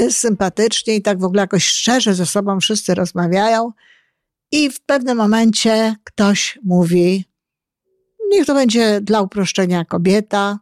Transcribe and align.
jest 0.00 0.18
sympatycznie 0.18 0.96
i 0.96 1.02
tak 1.02 1.20
w 1.20 1.24
ogóle 1.24 1.40
jakoś 1.40 1.64
szczerze 1.64 2.14
ze 2.14 2.26
sobą 2.26 2.60
wszyscy 2.60 2.94
rozmawiają. 2.94 3.72
I 4.52 4.70
w 4.70 4.80
pewnym 4.80 5.18
momencie 5.18 5.96
ktoś 6.04 6.58
mówi, 6.64 7.24
niech 8.30 8.46
to 8.46 8.54
będzie 8.54 9.00
dla 9.00 9.20
uproszczenia 9.20 9.84
kobieta. 9.84 10.58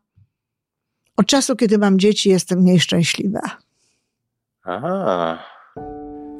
Od 1.16 1.26
czasu, 1.26 1.56
kiedy 1.56 1.78
mam 1.78 1.98
dzieci, 1.98 2.30
jestem 2.30 2.58
mniej 2.58 2.80
szczęśliwa. 2.80 3.40
Aha. 4.62 5.38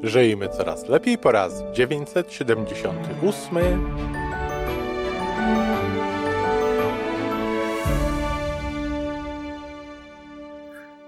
Żyjmy 0.03 0.49
coraz 0.49 0.89
lepiej 0.89 1.17
po 1.17 1.31
raz 1.31 1.63
978. 1.73 4.16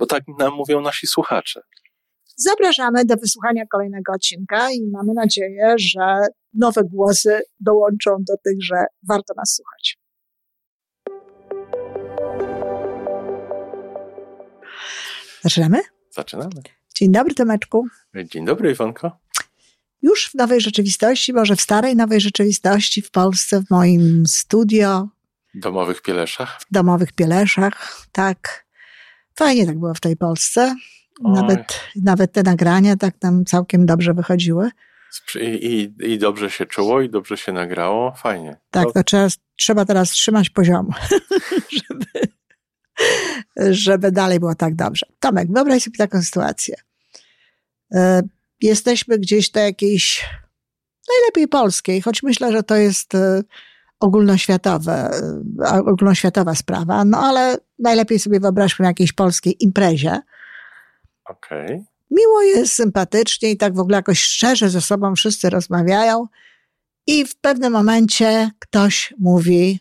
bo 0.00 0.06
tak 0.06 0.22
nam 0.38 0.54
mówią 0.54 0.80
nasi 0.80 1.06
słuchacze. 1.06 1.60
Zapraszamy 2.36 3.04
do 3.04 3.16
wysłuchania 3.16 3.66
kolejnego 3.66 4.12
odcinka 4.12 4.70
i 4.70 4.90
mamy 4.92 5.14
nadzieję, 5.14 5.74
że 5.76 6.26
nowe 6.54 6.82
głosy 6.84 7.40
dołączą 7.60 8.16
do 8.28 8.36
tych, 8.44 8.56
że 8.62 8.84
warto 9.08 9.34
nas 9.36 9.54
słuchać. 9.54 9.98
Zaczynamy? 15.42 15.80
Zaczynamy. 16.10 16.62
Dzień 16.94 17.12
dobry, 17.12 17.34
Tomeczku. 17.34 17.86
Dzień 18.24 18.44
dobry, 18.44 18.70
Iwonko. 18.70 19.18
Już 20.02 20.30
w 20.30 20.34
nowej 20.34 20.60
rzeczywistości, 20.60 21.32
może 21.32 21.56
w 21.56 21.60
starej 21.60 21.96
nowej 21.96 22.20
rzeczywistości 22.20 23.02
w 23.02 23.10
Polsce, 23.10 23.62
w 23.62 23.70
moim 23.70 24.26
studio. 24.26 25.08
W 25.54 25.58
domowych 25.58 26.02
Pieleszach. 26.02 26.60
W 26.60 26.72
domowych 26.72 27.12
Pieleszach, 27.12 28.06
tak. 28.12 28.69
Fajnie 29.40 29.66
tak 29.66 29.78
było 29.78 29.94
w 29.94 30.00
tej 30.00 30.16
Polsce. 30.16 30.74
Nawet, 31.22 31.80
nawet 31.96 32.32
te 32.32 32.42
nagrania 32.42 32.96
tak 32.96 33.18
tam 33.18 33.44
całkiem 33.44 33.86
dobrze 33.86 34.14
wychodziły. 34.14 34.70
I, 35.40 35.46
i, 35.46 36.12
I 36.12 36.18
dobrze 36.18 36.50
się 36.50 36.66
czuło, 36.66 37.00
i 37.00 37.10
dobrze 37.10 37.36
się 37.36 37.52
nagrało. 37.52 38.12
Fajnie. 38.12 38.56
Tak, 38.70 38.84
to, 38.84 38.92
to 38.92 39.02
trzeba, 39.04 39.28
trzeba 39.56 39.84
teraz 39.84 40.10
trzymać 40.10 40.50
poziomu, 40.50 40.90
żeby, 41.78 42.06
żeby 43.70 44.12
dalej 44.12 44.40
było 44.40 44.54
tak 44.54 44.74
dobrze. 44.74 45.06
Tomek, 45.20 45.52
wyobraź 45.52 45.82
sobie 45.82 45.98
taką 45.98 46.22
sytuację. 46.22 46.76
E, 47.92 48.22
jesteśmy 48.60 49.18
gdzieś 49.18 49.50
do 49.50 49.60
jakiejś 49.60 50.28
najlepiej 51.08 51.48
polskiej, 51.48 52.02
choć 52.02 52.22
myślę, 52.22 52.52
że 52.52 52.62
to 52.62 52.76
jest 52.76 53.14
e, 53.14 53.42
ogólnoświatowe, 54.00 55.10
e, 55.64 55.84
ogólnoświatowa 55.86 56.54
sprawa, 56.54 57.04
no 57.04 57.18
ale 57.18 57.56
najlepiej 57.78 58.18
sobie 58.18 58.40
wyobraźmy 58.40 58.82
na 58.82 58.88
jakiejś 58.88 59.12
polskiej 59.12 59.64
imprezie. 59.64 60.20
Okej. 61.24 61.66
Okay. 61.66 61.84
Miło 62.10 62.42
jest, 62.42 62.72
sympatycznie 62.72 63.50
i 63.50 63.56
tak 63.56 63.74
w 63.74 63.78
ogóle 63.78 63.96
jakoś 63.96 64.20
szczerze 64.22 64.70
ze 64.70 64.80
sobą 64.80 65.14
wszyscy 65.14 65.50
rozmawiają 65.50 66.26
i 67.06 67.24
w 67.24 67.36
pewnym 67.36 67.72
momencie 67.72 68.50
ktoś 68.58 69.14
mówi, 69.18 69.80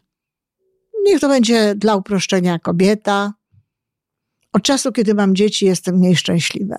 niech 1.03 1.19
to 1.19 1.29
będzie 1.29 1.75
dla 1.75 1.95
uproszczenia 1.95 2.59
kobieta. 2.59 3.33
Od 4.53 4.63
czasu, 4.63 4.91
kiedy 4.91 5.13
mam 5.13 5.35
dzieci, 5.35 5.65
jestem 5.65 5.95
mniej 5.95 6.15
szczęśliwa. 6.15 6.77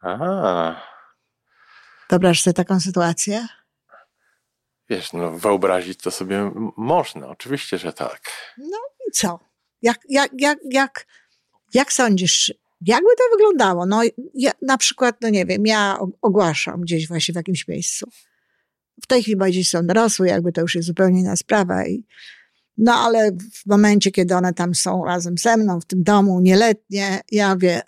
Aha. 0.00 0.80
Wyobraź 2.10 2.42
sobie 2.42 2.54
taką 2.54 2.80
sytuację? 2.80 3.46
Wiesz, 4.90 5.12
no 5.12 5.38
wyobrazić 5.38 5.98
to 5.98 6.10
sobie 6.10 6.50
można, 6.76 7.28
oczywiście, 7.28 7.78
że 7.78 7.92
tak. 7.92 8.20
No 8.58 8.78
i 9.08 9.12
co? 9.12 9.40
Jak, 9.82 9.98
jak, 10.08 10.30
jak, 10.38 10.58
jak, 10.70 11.06
jak 11.74 11.92
sądzisz, 11.92 12.54
jakby 12.80 13.08
to 13.18 13.36
wyglądało? 13.36 13.86
No 13.86 14.02
ja, 14.34 14.50
na 14.62 14.78
przykład, 14.78 15.16
no 15.20 15.28
nie 15.28 15.46
wiem, 15.46 15.66
ja 15.66 15.98
ogłaszam 16.22 16.80
gdzieś 16.80 17.08
właśnie 17.08 17.32
w 17.32 17.36
jakimś 17.36 17.68
miejscu. 17.68 18.10
W 19.02 19.06
tej 19.06 19.22
chwili 19.22 19.38
dzieci 19.52 19.70
są 19.70 19.86
dorosłe, 19.86 20.28
jakby 20.28 20.52
to 20.52 20.60
już 20.60 20.74
jest 20.74 20.86
zupełnie 20.86 21.20
inna 21.20 21.36
sprawa 21.36 21.86
i 21.86 22.04
no 22.78 22.94
ale 22.94 23.30
w 23.32 23.66
momencie, 23.66 24.10
kiedy 24.10 24.34
one 24.34 24.54
tam 24.54 24.74
są 24.74 25.04
razem 25.04 25.38
ze 25.38 25.56
mną, 25.56 25.80
w 25.80 25.86
tym 25.86 26.02
domu, 26.02 26.40
nieletnie, 26.40 27.20
ja 27.32 27.56
wie, 27.56 27.82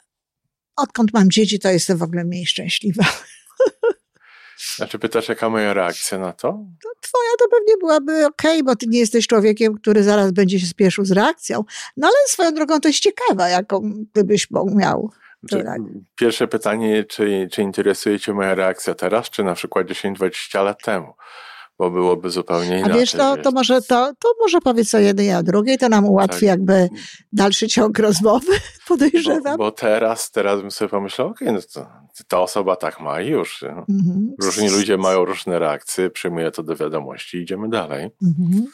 odkąd 0.77 1.13
mam 1.13 1.31
dzieci, 1.31 1.59
to 1.59 1.71
jestem 1.71 1.99
w 1.99 2.03
ogóle 2.03 2.25
mniej 2.25 2.47
szczęśliwa. 2.47 3.05
Znaczy 4.77 4.99
pytasz, 4.99 5.29
jaka 5.29 5.51
moja 5.51 5.75
reakcja 5.75 6.19
na 6.19 6.33
to? 6.33 6.49
to 6.83 6.89
twoja 7.01 7.31
to 7.39 7.45
pewnie 7.49 7.77
byłaby 7.81 8.27
okej, 8.27 8.53
okay, 8.53 8.63
bo 8.63 8.77
ty 8.77 8.87
nie 8.87 8.99
jesteś 8.99 9.27
człowiekiem, 9.27 9.75
który 9.75 10.03
zaraz 10.03 10.33
będzie 10.33 10.61
się 10.61 10.67
spieszył 10.67 11.05
z 11.05 11.13
reakcją. 11.13 11.65
No 11.97 12.07
ale 12.07 12.17
swoją 12.27 12.55
drogą 12.55 12.81
to 12.81 12.89
jest 12.89 13.01
ciekawa, 13.01 13.49
jaką 13.49 13.93
gdybyś 14.13 14.49
miał. 14.75 15.11
Znaczy, 15.43 15.65
pierwsze 16.17 16.49
pytanie, 16.49 17.05
czy, 17.05 17.49
czy 17.53 17.63
interesuje 17.63 18.21
cię 18.21 18.33
moja 18.33 18.55
reakcja 18.55 18.95
teraz, 18.95 19.31
czy 19.31 19.45
na 19.45 19.55
przykład 19.55 19.87
10-20 19.87 20.65
lat 20.65 20.83
temu? 20.83 21.15
Bo 21.83 21.91
byłoby 21.91 22.31
zupełnie 22.31 22.79
inaczej. 22.79 22.93
A 22.93 22.97
wiesz, 22.97 23.13
to, 23.13 23.37
to, 23.37 23.51
może, 23.51 23.83
to, 23.83 24.13
to 24.19 24.35
może 24.41 24.61
powiedz 24.61 24.95
o 24.95 24.99
jednej, 24.99 25.33
a 25.33 25.43
drugiej, 25.43 25.79
to 25.79 25.89
nam 25.89 26.05
ułatwi 26.05 26.41
tak. 26.41 26.49
jakby 26.49 26.89
dalszy 27.33 27.69
ciąg 27.69 27.99
rozmowy, 27.99 28.53
podejrzewam. 28.89 29.57
Bo, 29.57 29.65
bo, 29.65 29.71
teraz, 29.71 30.31
teraz 30.31 30.61
bym 30.61 30.71
sobie 30.71 30.89
pomyślał, 30.89 31.29
okej, 31.29 31.49
okay, 31.49 31.63
no 31.77 31.83
to, 31.85 31.91
ta 32.29 32.41
osoba 32.41 32.77
tak 32.77 33.01
ma 33.01 33.21
i 33.21 33.29
już. 33.29 33.63
Mhm. 33.63 34.35
Różni 34.43 34.69
ludzie 34.69 34.97
mają 34.97 35.25
różne 35.25 35.59
reakcje, 35.59 36.11
przyjmuję 36.11 36.51
to 36.51 36.63
do 36.63 36.77
wiadomości 36.77 37.37
i 37.37 37.41
idziemy 37.41 37.69
dalej. 37.69 38.11
Mhm. 38.23 38.67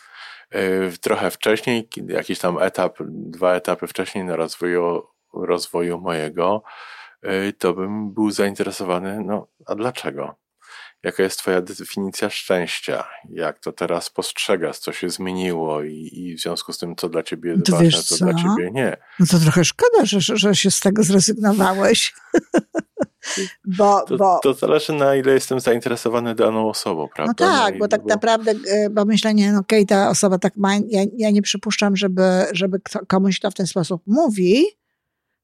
Y, 0.95 0.99
trochę 1.01 1.31
wcześniej, 1.31 1.89
jakiś 2.09 2.39
tam 2.39 2.59
etap, 2.59 2.99
dwa 3.11 3.55
etapy 3.55 3.87
wcześniej 3.87 4.25
na 4.25 4.37
rozwoju, 4.37 5.03
rozwoju 5.35 6.01
mojego, 6.01 6.63
y, 7.25 7.53
to 7.53 7.75
bym 7.75 8.15
był 8.15 8.31
zainteresowany, 8.31 9.25
no 9.25 9.47
a 9.67 9.75
dlaczego? 9.75 10.48
Jaka 11.03 11.23
jest 11.23 11.39
Twoja 11.39 11.61
definicja 11.61 12.31
szczęścia? 12.31 13.05
Jak 13.31 13.59
to 13.59 13.73
teraz 13.73 14.11
postrzegasz? 14.11 14.79
Co 14.79 14.93
się 14.93 15.11
zmieniło 15.11 15.83
i, 15.83 16.11
i 16.13 16.37
w 16.37 16.41
związku 16.41 16.73
z 16.73 16.79
tym, 16.79 16.97
co 16.97 17.09
dla 17.09 17.23
Ciebie 17.23 17.51
jest 17.51 17.71
ważne, 17.71 17.91
co, 17.91 18.17
co, 18.17 18.25
dla 18.25 18.35
Ciebie 18.35 18.71
nie? 18.73 18.97
No 19.21 19.27
to 19.31 19.39
trochę 19.39 19.65
szkoda, 19.65 20.05
że, 20.05 20.21
że 20.21 20.55
się 20.55 20.71
z 20.71 20.81
tego 20.81 21.03
zrezygnowałeś. 21.03 22.15
bo, 23.79 24.03
to, 24.03 24.17
bo... 24.17 24.41
to 24.43 24.55
zależy 24.55 24.93
na 24.93 25.17
ile 25.17 25.33
jestem 25.33 25.61
zainteresowany 25.61 26.35
daną 26.35 26.69
osobą, 26.69 27.09
prawda? 27.15 27.33
No 27.47 27.59
tak, 27.59 27.75
no 27.75 27.79
bo 27.79 27.89
tak 27.89 28.03
bo... 28.03 28.09
naprawdę, 28.09 28.55
e, 28.69 28.91
bo 28.91 29.05
myślenie, 29.05 29.53
no 29.53 29.59
okej, 29.59 29.85
okay, 29.85 29.87
ta 29.87 30.11
osoba 30.11 30.39
tak 30.39 30.57
ma, 30.57 30.75
ja, 30.75 31.05
ja 31.17 31.31
nie 31.31 31.43
przypuszczam, 31.43 31.97
żeby, 31.97 32.23
żeby 32.53 32.81
komuś 33.09 33.41
to 33.41 33.51
w 33.51 33.55
ten 33.55 33.67
sposób 33.67 34.03
mówi, 34.07 34.65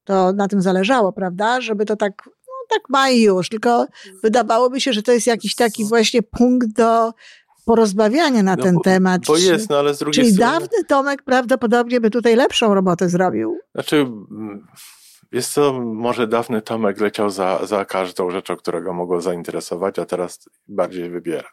to 0.05 0.33
na 0.33 0.49
tym 0.49 0.61
zależało, 0.63 1.13
prawda? 1.13 1.61
Żeby 1.61 1.85
to 1.85 1.97
tak 1.97 2.31
tak 2.75 2.83
ma 2.89 3.11
i 3.11 3.21
już, 3.21 3.49
tylko 3.49 3.87
wydawałoby 4.23 4.81
się, 4.81 4.93
że 4.93 5.03
to 5.03 5.12
jest 5.12 5.27
jakiś 5.27 5.55
taki 5.55 5.85
właśnie 5.85 6.23
punkt 6.23 6.69
do 6.69 7.12
porozmawiania 7.65 8.43
na 8.43 8.57
no, 8.57 8.62
ten 8.62 8.75
bo, 8.75 8.81
temat. 8.81 9.23
Bo 9.27 9.37
jest, 9.37 9.71
no 9.71 9.79
ale 9.79 9.95
z 9.95 9.99
drugiej 9.99 10.25
Czyli 10.25 10.35
strony... 10.35 10.53
dawny 10.53 10.85
Tomek 10.89 11.23
prawdopodobnie 11.23 12.01
by 12.01 12.11
tutaj 12.11 12.37
lepszą 12.37 12.75
robotę 12.75 13.09
zrobił. 13.09 13.59
Znaczy, 13.75 14.07
jest 15.32 15.55
to, 15.55 15.73
może 15.82 16.26
dawny 16.26 16.62
Tomek 16.62 17.00
leciał 17.00 17.31
za, 17.31 17.67
za 17.67 17.85
każdą 17.85 18.31
rzeczą, 18.31 18.56
która 18.56 18.81
go 18.81 18.93
mogło 18.93 19.21
zainteresować, 19.21 19.99
a 19.99 20.05
teraz 20.05 20.49
bardziej 20.69 21.11
wybiera. 21.11 21.49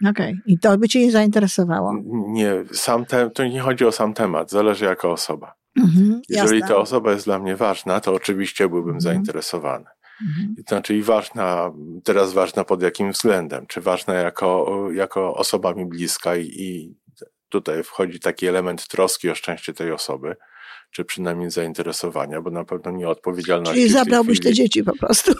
Okej, 0.00 0.10
okay. 0.10 0.42
i 0.46 0.58
to 0.58 0.78
by 0.78 0.88
cię 0.88 1.00
nie 1.00 1.12
zainteresowało? 1.12 1.94
Nie, 2.28 2.64
sam 2.72 3.04
te, 3.06 3.30
to 3.30 3.46
nie 3.46 3.60
chodzi 3.60 3.84
o 3.84 3.92
sam 3.92 4.14
temat, 4.14 4.50
zależy 4.50 4.84
jaka 4.84 5.08
osoba. 5.08 5.54
Mhm, 5.78 6.22
Jeżeli 6.28 6.60
jasne. 6.60 6.74
ta 6.74 6.80
osoba 6.80 7.12
jest 7.12 7.24
dla 7.24 7.38
mnie 7.38 7.56
ważna, 7.56 8.00
to 8.00 8.14
oczywiście 8.14 8.68
byłbym 8.68 8.94
mhm. 8.94 9.00
zainteresowany. 9.00 9.84
Mhm. 10.22 10.54
Znaczy 10.68 10.96
i 10.96 11.02
ważna, 11.02 11.72
teraz 12.04 12.32
ważna 12.32 12.64
pod 12.64 12.82
jakim 12.82 13.12
względem? 13.12 13.66
Czy 13.66 13.80
ważna 13.80 14.14
jako, 14.14 14.88
jako 14.92 15.34
osoba 15.34 15.74
mi 15.74 15.86
bliska 15.86 16.36
i, 16.36 16.46
i 16.46 16.94
tutaj 17.48 17.82
wchodzi 17.82 18.20
taki 18.20 18.46
element 18.46 18.88
troski 18.88 19.30
o 19.30 19.34
szczęście 19.34 19.72
tej 19.72 19.92
osoby, 19.92 20.36
czy 20.90 21.04
przynajmniej 21.04 21.50
zainteresowania, 21.50 22.40
bo 22.40 22.50
na 22.50 22.64
pewno 22.64 22.90
nie 22.90 23.08
odpowiedzialności. 23.08 23.74
Czyli 23.74 23.88
zabrałbyś 23.88 24.40
te 24.40 24.52
dzieci 24.52 24.84
po 24.84 24.96
prostu. 24.96 25.32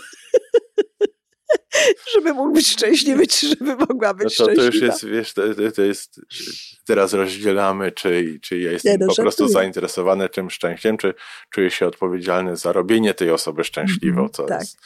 żeby 2.14 2.34
mógł 2.34 2.52
być 2.52 2.70
szczęśliwy, 2.70 3.26
czy 3.26 3.48
żeby 3.48 3.76
mogła 3.76 4.14
być 4.14 4.38
no 4.38 4.46
to, 4.46 4.52
szczęśliwa. 4.52 4.70
To 4.70 4.76
już 4.76 4.82
jest, 4.82 5.06
wiesz, 5.06 5.32
to, 5.34 5.42
to 5.76 5.82
jest, 5.82 6.20
teraz 6.86 7.12
rozdzielamy, 7.12 7.92
czy, 7.92 8.38
czy 8.42 8.58
ja 8.58 8.72
jestem 8.72 8.96
no, 9.00 9.06
po 9.06 9.22
prostu 9.22 9.48
zainteresowany 9.48 10.28
tym 10.28 10.50
szczęściem, 10.50 10.96
czy 10.96 11.14
czuję 11.50 11.70
się 11.70 11.86
odpowiedzialny 11.86 12.56
za 12.56 12.72
robienie 12.72 13.14
tej 13.14 13.30
osoby 13.30 13.64
szczęśliwą, 13.64 14.20
mhm, 14.20 14.30
co 14.32 14.44
tak. 14.44 14.60
jest 14.60 14.78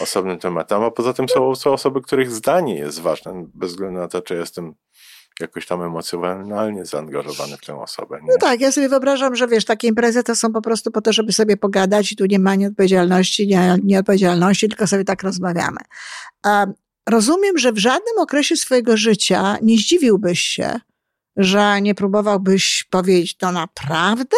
osobnym 0.00 0.38
tematem. 0.38 0.82
A 0.82 0.90
poza 0.90 1.12
tym 1.12 1.28
są, 1.28 1.54
są 1.54 1.72
osoby, 1.72 2.02
których 2.02 2.30
zdanie 2.30 2.78
jest 2.78 3.00
ważne, 3.00 3.46
bez 3.54 3.70
względu 3.70 4.00
na 4.00 4.08
to, 4.08 4.22
czy 4.22 4.34
jestem 4.34 4.74
jakoś 5.40 5.66
tam 5.66 5.82
emocjonalnie 5.82 6.84
zaangażowany 6.84 7.56
w 7.56 7.60
tę 7.60 7.80
osobę. 7.80 8.18
Nie? 8.22 8.32
No 8.32 8.38
tak, 8.40 8.60
ja 8.60 8.72
sobie 8.72 8.88
wyobrażam, 8.88 9.36
że 9.36 9.48
wiesz, 9.48 9.64
takie 9.64 9.88
imprezy 9.88 10.22
to 10.22 10.36
są 10.36 10.52
po 10.52 10.62
prostu 10.62 10.90
po 10.90 11.00
to, 11.00 11.12
żeby 11.12 11.32
sobie 11.32 11.56
pogadać 11.56 12.12
i 12.12 12.16
tu 12.16 12.26
nie 12.26 12.38
ma 12.38 12.54
nieodpowiedzialności, 12.54 13.46
nie, 13.46 13.76
nieodpowiedzialności, 13.84 14.68
tylko 14.68 14.86
sobie 14.86 15.04
tak 15.04 15.22
rozmawiamy. 15.22 15.80
rozumiem, 17.08 17.58
że 17.58 17.72
w 17.72 17.78
żadnym 17.78 18.18
okresie 18.18 18.56
swojego 18.56 18.96
życia 18.96 19.56
nie 19.62 19.76
zdziwiłbyś 19.76 20.40
się, 20.40 20.80
że 21.36 21.80
nie 21.82 21.94
próbowałbyś 21.94 22.84
powiedzieć, 22.90 23.36
to 23.36 23.52
naprawdę? 23.52 24.36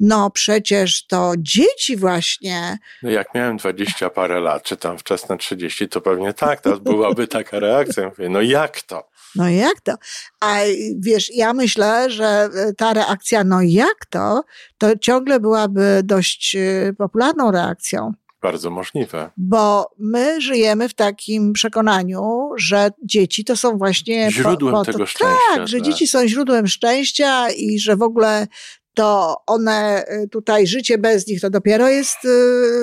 No 0.00 0.30
przecież 0.30 1.06
to 1.06 1.32
dzieci 1.38 1.96
właśnie. 1.96 2.78
No 3.02 3.10
jak 3.10 3.34
miałem 3.34 3.56
dwadzieścia 3.56 4.10
parę 4.10 4.40
lat, 4.40 4.62
czy 4.62 4.76
tam 4.76 4.98
wczesne 4.98 5.38
trzydzieści, 5.38 5.88
to 5.88 6.00
pewnie 6.00 6.32
tak, 6.32 6.60
to 6.60 6.80
byłaby 6.80 7.28
taka 7.28 7.58
reakcja. 7.58 8.08
Mówię, 8.08 8.28
no 8.28 8.40
jak 8.40 8.82
to? 8.82 9.13
No 9.36 9.48
jak 9.48 9.80
to? 9.80 9.94
A 10.40 10.58
wiesz, 10.98 11.34
ja 11.34 11.52
myślę, 11.52 12.10
że 12.10 12.24
e, 12.26 12.72
ta 12.72 12.92
reakcja, 12.92 13.44
no 13.44 13.62
jak 13.62 14.06
to, 14.10 14.44
to 14.78 14.98
ciągle 14.98 15.40
byłaby 15.40 16.00
dość 16.04 16.56
e, 16.56 16.92
popularną 16.98 17.50
reakcją. 17.50 18.12
Bardzo 18.42 18.70
możliwe. 18.70 19.30
Bo 19.36 19.90
my 19.98 20.40
żyjemy 20.40 20.88
w 20.88 20.94
takim 20.94 21.52
przekonaniu, 21.52 22.50
że 22.56 22.90
dzieci 23.04 23.44
to 23.44 23.56
są 23.56 23.78
właśnie. 23.78 24.30
Źródłem 24.30 24.72
po, 24.74 24.80
po 24.80 24.84
to, 24.84 24.92
tego 24.92 25.06
szczęścia. 25.06 25.36
Tak, 25.54 25.68
że 25.68 25.76
tak. 25.76 25.86
dzieci 25.86 26.06
są 26.06 26.28
źródłem 26.28 26.66
szczęścia 26.66 27.50
i 27.50 27.78
że 27.78 27.96
w 27.96 28.02
ogóle 28.02 28.46
to 28.94 29.36
one 29.46 30.04
e, 30.06 30.28
tutaj, 30.28 30.66
życie 30.66 30.98
bez 30.98 31.26
nich 31.26 31.40
to 31.40 31.50
dopiero 31.50 31.88
jest 31.88 32.18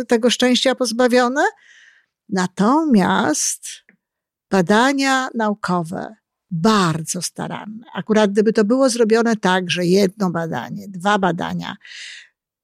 tego 0.08 0.30
szczęścia 0.30 0.76
pozbawione. 0.76 1.44
Natomiast 2.30 3.64
badania 4.52 5.30
naukowe 5.36 6.21
bardzo 6.52 7.22
staranne. 7.22 7.86
Akurat 7.94 8.32
gdyby 8.32 8.54
to 8.54 8.64
było 8.66 8.90
zrobione 8.90 9.36
tak, 9.36 9.72
że 9.72 9.86
jedno 9.86 10.30
badanie, 10.30 10.88
dwa 10.88 11.20
badania, 11.20 11.76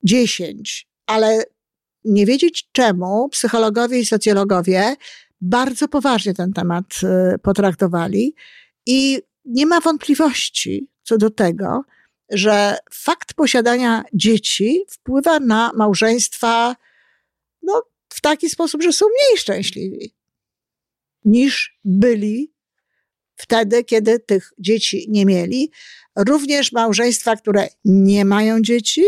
dziesięć, 0.03 0.87
ale 1.05 1.43
nie 2.05 2.25
wiedzieć 2.25 2.69
czemu 2.71 3.29
psychologowie 3.29 3.99
i 3.99 4.05
socjologowie 4.05 4.95
bardzo 5.41 5.87
poważnie 5.87 6.33
ten 6.33 6.53
temat 6.53 6.85
y, 7.35 7.39
potraktowali 7.39 8.35
i 8.85 9.21
nie 9.45 9.65
ma 9.65 9.81
wątpliwości 9.81 10.89
co 11.03 11.17
do 11.17 11.29
tego, 11.29 11.83
że 12.29 12.77
fakt 12.91 13.33
posiadania 13.33 14.03
dzieci 14.13 14.83
wpływa 14.89 15.39
na 15.39 15.71
małżeństwa 15.75 16.75
no, 17.61 17.83
w 18.09 18.21
taki 18.21 18.49
sposób, 18.49 18.83
że 18.83 18.93
są 18.93 19.05
mniej 19.05 19.37
szczęśliwi 19.37 20.13
niż 21.25 21.79
byli 21.85 22.53
wtedy, 23.37 23.83
kiedy 23.83 24.19
tych 24.19 24.53
dzieci 24.59 25.05
nie 25.09 25.25
mieli. 25.25 25.71
Również 26.15 26.71
małżeństwa, 26.71 27.35
które 27.35 27.67
nie 27.85 28.25
mają 28.25 28.61
dzieci, 28.61 29.03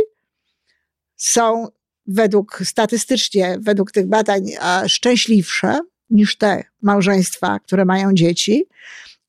są 1.16 1.68
według 2.08 2.62
statystycznie, 2.64 3.58
według 3.62 3.92
tych 3.92 4.08
badań 4.08 4.44
szczęśliwsze 4.88 5.80
niż 6.10 6.38
te 6.38 6.64
małżeństwa, 6.82 7.60
które 7.60 7.86
mają 7.86 8.14
dzieci. 8.14 8.66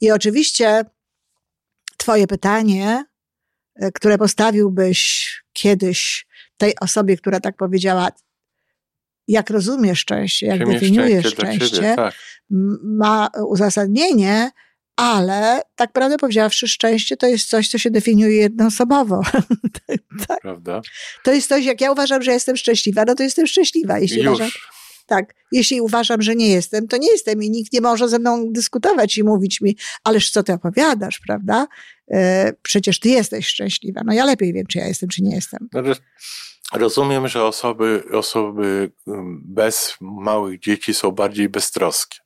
I 0.01 0.11
oczywiście 0.11 0.85
Twoje 1.97 2.27
pytanie, 2.27 3.05
e, 3.77 3.93
które 3.93 4.19
postawiłbyś 4.19 5.31
kiedyś 5.53 6.27
tej 6.57 6.79
osobie, 6.81 7.17
która 7.17 7.41
tak 7.41 7.57
powiedziała, 7.57 8.09
jak 9.29 9.51
rozumiesz 9.51 9.99
szczęście, 9.99 10.47
jak 10.47 10.67
definiujesz 10.67 11.27
szczęście, 11.27 11.67
szczęście 11.67 11.97
tak. 11.97 12.15
ma 12.83 13.31
uzasadnienie, 13.49 14.51
ale 15.01 15.63
tak 15.77 15.93
prawdę 15.93 16.17
powiedziawszy, 16.17 16.69
szczęście 16.69 17.17
to 17.17 17.27
jest 17.27 17.49
coś, 17.49 17.69
co 17.69 17.79
się 17.79 17.91
definiuje 17.91 18.37
jednoosobowo. 18.37 19.21
tak. 20.29 20.41
Prawda? 20.41 20.81
To 21.25 21.33
jest 21.33 21.49
coś, 21.49 21.65
jak 21.65 21.81
ja 21.81 21.93
uważam, 21.93 22.23
że 22.23 22.33
jestem 22.33 22.57
szczęśliwa, 22.57 23.05
no 23.07 23.15
to 23.15 23.23
jestem 23.23 23.47
szczęśliwa. 23.47 23.99
Jeśli 23.99 24.19
Już. 24.19 24.27
uważam, 24.27 24.51
tak, 25.07 25.35
jeśli 25.53 25.81
uważam, 25.81 26.23
że 26.23 26.35
nie 26.35 26.49
jestem, 26.49 26.89
to 26.89 26.97
nie 26.97 27.11
jestem 27.13 27.43
i 27.43 27.51
nikt 27.51 27.73
nie 27.73 27.81
może 27.81 28.09
ze 28.09 28.19
mną 28.19 28.53
dyskutować 28.53 29.19
i 29.19 29.25
mówić 29.25 29.61
mi, 29.61 29.77
ależ 30.05 30.31
co 30.31 30.43
ty 30.43 30.53
opowiadasz, 30.53 31.21
prawda? 31.27 31.67
E, 32.11 32.53
przecież 32.63 33.01
ty 33.01 33.09
jesteś 33.09 33.47
szczęśliwa. 33.47 34.01
No 34.05 34.13
ja 34.13 34.25
lepiej 34.25 34.53
wiem, 34.53 34.67
czy 34.67 34.79
ja 34.79 34.87
jestem, 34.87 35.09
czy 35.09 35.23
nie 35.23 35.35
jestem. 35.35 35.69
Znaczy, 35.73 36.01
rozumiem, 36.73 37.29
że 37.29 37.45
osoby, 37.45 38.03
osoby 38.13 38.93
mm, 39.07 39.43
bez 39.45 39.95
małych 40.01 40.61
dzieci 40.61 40.95
są 40.95 41.11
bardziej 41.11 41.49
beztroskie. 41.49 42.19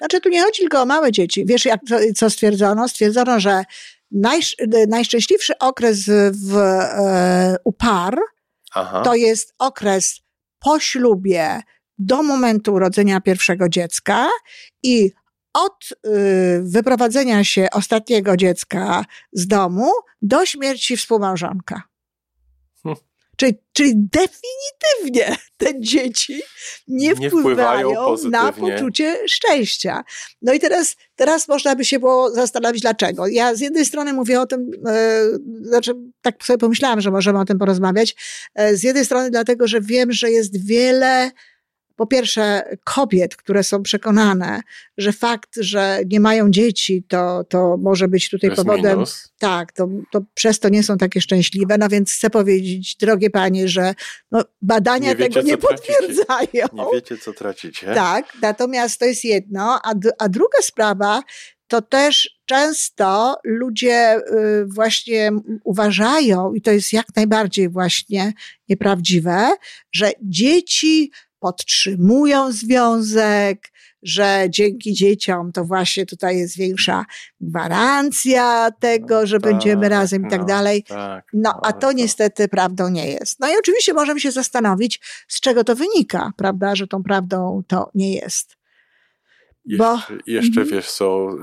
Znaczy, 0.00 0.20
tu 0.20 0.28
nie 0.28 0.42
chodzi 0.42 0.60
tylko 0.60 0.82
o 0.82 0.86
małe 0.86 1.12
dzieci. 1.12 1.46
Wiesz, 1.46 1.64
jak, 1.64 1.80
co 2.16 2.30
stwierdzono? 2.30 2.88
Stwierdzono, 2.88 3.40
że 3.40 3.64
naj, 4.10 4.40
najszczęśliwszy 4.88 5.58
okres 5.58 6.04
w, 6.32 6.56
e, 6.56 7.56
u 7.64 7.72
par 7.72 8.18
Aha. 8.74 9.02
to 9.02 9.14
jest 9.14 9.54
okres 9.58 10.20
po 10.58 10.80
ślubie 10.80 11.60
do 11.98 12.22
momentu 12.22 12.74
urodzenia 12.74 13.20
pierwszego 13.20 13.68
dziecka 13.68 14.28
i 14.82 15.12
od 15.52 15.88
y, 15.92 16.60
wyprowadzenia 16.62 17.44
się 17.44 17.68
ostatniego 17.72 18.36
dziecka 18.36 19.04
z 19.32 19.46
domu 19.46 19.92
do 20.22 20.46
śmierci 20.46 20.96
współmałżonka. 20.96 21.82
Czyli, 23.40 23.58
czyli 23.72 23.92
definitywnie 23.96 25.36
te 25.56 25.80
dzieci 25.80 26.42
nie, 26.88 27.08
nie 27.08 27.28
wpływają, 27.28 27.90
wpływają 27.90 28.30
na 28.30 28.52
poczucie 28.52 29.28
szczęścia. 29.28 30.04
No 30.42 30.52
i 30.52 30.60
teraz, 30.60 30.96
teraz 31.16 31.48
można 31.48 31.76
by 31.76 31.84
się 31.84 31.98
było 31.98 32.30
zastanowić, 32.30 32.82
dlaczego. 32.82 33.26
Ja 33.26 33.54
z 33.54 33.60
jednej 33.60 33.84
strony 33.84 34.12
mówię 34.12 34.40
o 34.40 34.46
tym, 34.46 34.70
e, 34.86 35.22
znaczy 35.62 35.92
tak 36.22 36.44
sobie 36.44 36.58
pomyślałam, 36.58 37.00
że 37.00 37.10
możemy 37.10 37.38
o 37.40 37.44
tym 37.44 37.58
porozmawiać. 37.58 38.16
E, 38.54 38.76
z 38.76 38.82
jednej 38.82 39.04
strony 39.04 39.30
dlatego, 39.30 39.68
że 39.68 39.80
wiem, 39.80 40.12
że 40.12 40.30
jest 40.30 40.66
wiele 40.66 41.30
po 42.00 42.06
pierwsze 42.06 42.62
kobiet, 42.84 43.36
które 43.36 43.64
są 43.64 43.82
przekonane, 43.82 44.60
że 44.98 45.12
fakt, 45.12 45.56
że 45.56 46.00
nie 46.06 46.20
mają 46.20 46.50
dzieci, 46.50 47.04
to, 47.08 47.44
to 47.44 47.76
może 47.76 48.08
być 48.08 48.30
tutaj 48.30 48.50
powodem. 48.56 48.92
Minus. 48.92 49.32
Tak, 49.38 49.72
to, 49.72 49.88
to 50.12 50.20
przez 50.34 50.60
to 50.60 50.68
nie 50.68 50.82
są 50.82 50.98
takie 50.98 51.20
szczęśliwe. 51.20 51.78
No 51.78 51.88
więc 51.88 52.12
chcę 52.12 52.30
powiedzieć, 52.30 52.96
drogie 52.96 53.30
panie, 53.30 53.68
że 53.68 53.94
no, 54.30 54.44
badania 54.62 55.08
nie 55.08 55.16
tego 55.16 55.42
nie 55.42 55.58
potwierdzają. 55.58 56.66
Nie 56.72 56.84
wiecie, 56.94 57.18
co 57.18 57.32
tracicie. 57.32 57.94
Tak, 57.94 58.24
natomiast 58.42 58.98
to 58.98 59.04
jest 59.04 59.24
jedno. 59.24 59.80
A, 59.84 59.94
a 60.18 60.28
druga 60.28 60.58
sprawa, 60.62 61.22
to 61.66 61.82
też 61.82 62.40
często 62.46 63.36
ludzie 63.44 64.16
y, 64.16 64.66
właśnie 64.66 65.30
uważają, 65.64 66.54
i 66.54 66.60
to 66.60 66.70
jest 66.70 66.92
jak 66.92 67.06
najbardziej 67.16 67.68
właśnie 67.68 68.32
nieprawdziwe, 68.68 69.52
że 69.92 70.12
dzieci 70.22 71.10
podtrzymują 71.40 72.52
związek, 72.52 73.70
że 74.02 74.46
dzięki 74.50 74.94
dzieciom 74.94 75.52
to 75.52 75.64
właśnie 75.64 76.06
tutaj 76.06 76.38
jest 76.38 76.56
większa 76.56 77.04
gwarancja 77.40 78.70
tego, 78.80 79.26
że 79.26 79.40
tak, 79.40 79.52
będziemy 79.52 79.88
razem 79.88 80.26
i 80.26 80.30
tak 80.30 80.40
no, 80.40 80.46
dalej. 80.46 80.82
Tak, 80.82 81.24
no, 81.32 81.60
a 81.62 81.72
to 81.72 81.92
niestety 81.92 82.48
prawdą 82.48 82.88
nie 82.88 83.12
jest. 83.12 83.40
No 83.40 83.52
i 83.52 83.58
oczywiście 83.58 83.94
możemy 83.94 84.20
się 84.20 84.30
zastanowić, 84.30 85.00
z 85.28 85.40
czego 85.40 85.64
to 85.64 85.76
wynika, 85.76 86.30
prawda, 86.36 86.74
że 86.76 86.86
tą 86.86 87.02
prawdą 87.02 87.62
to 87.68 87.90
nie 87.94 88.14
jest. 88.14 88.60
Bo... 89.78 89.94
Jeszcze, 89.94 90.18
jeszcze 90.26 90.60
mhm. 90.60 90.68
wiesz, 90.68 90.88
są, 90.88 91.36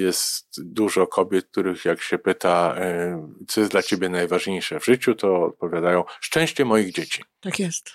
jest 0.00 0.64
dużo 0.64 1.06
kobiet, 1.06 1.46
których 1.46 1.84
jak 1.84 2.00
się 2.00 2.18
pyta, 2.18 2.76
co 3.48 3.60
jest 3.60 3.72
dla 3.72 3.82
ciebie 3.82 4.08
najważniejsze 4.08 4.80
w 4.80 4.84
życiu, 4.84 5.14
to 5.14 5.42
odpowiadają 5.44 6.04
szczęście 6.20 6.64
moich 6.64 6.92
dzieci. 6.92 7.22
Tak 7.40 7.58
jest. 7.58 7.90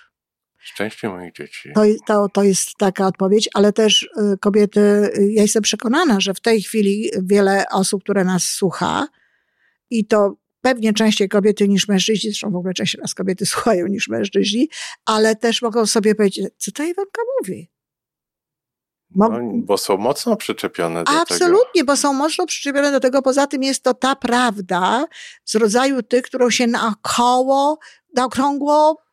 Szczęście 0.64 1.10
moich 1.10 1.34
dzieci. 1.34 1.70
To, 1.76 1.82
to, 2.08 2.30
to 2.34 2.44
jest 2.44 2.70
taka 2.78 3.08
odpowiedź, 3.08 3.50
ale 3.54 3.74
też 3.74 4.04
y, 4.04 4.38
kobiety, 4.38 4.80
y, 5.18 5.32
ja 5.32 5.42
jestem 5.42 5.64
przekonana, 5.64 6.20
że 6.20 6.34
w 6.34 6.40
tej 6.40 6.62
chwili 6.62 7.10
wiele 7.22 7.66
osób, 7.72 8.04
które 8.04 8.24
nas 8.24 8.44
słucha 8.44 9.08
i 9.90 10.06
to 10.06 10.36
pewnie 10.62 10.94
częściej 10.94 11.30
kobiety 11.30 11.68
niż 11.68 11.88
mężczyźni, 11.88 12.30
zresztą 12.30 12.52
w 12.52 12.56
ogóle 12.56 12.74
częściej 12.74 13.02
nas 13.02 13.14
kobiety 13.14 13.46
słuchają 13.56 13.88
niż 13.88 14.08
mężczyźni, 14.08 14.70
ale 15.06 15.36
też 15.36 15.62
mogą 15.62 15.86
sobie 15.86 16.16
powiedzieć, 16.16 16.48
co 16.58 16.72
ta 16.72 16.86
Iwanka 16.86 17.22
mówi? 17.40 17.70
no, 19.16 19.30
bo 19.54 19.78
są 19.78 19.98
mocno 19.98 20.36
przyczepione 20.36 21.04
do 21.04 21.12
absolutnie, 21.12 21.40
tego. 21.40 21.46
Absolutnie, 21.46 21.84
bo 21.84 21.98
są 21.98 22.14
mocno 22.14 22.46
przyczepione 22.46 22.92
do 22.92 23.00
tego. 23.00 23.22
Poza 23.22 23.48
tym 23.48 23.64
jest 23.64 23.84
to 23.84 23.94
ta 23.94 24.16
prawda 24.16 25.06
z 25.46 25.56
rodzaju 25.56 26.04
tych, 26.04 26.24
którą 26.24 26.50
się 26.50 26.68
naokoło, 26.68 27.80
naokrągło 28.16 29.04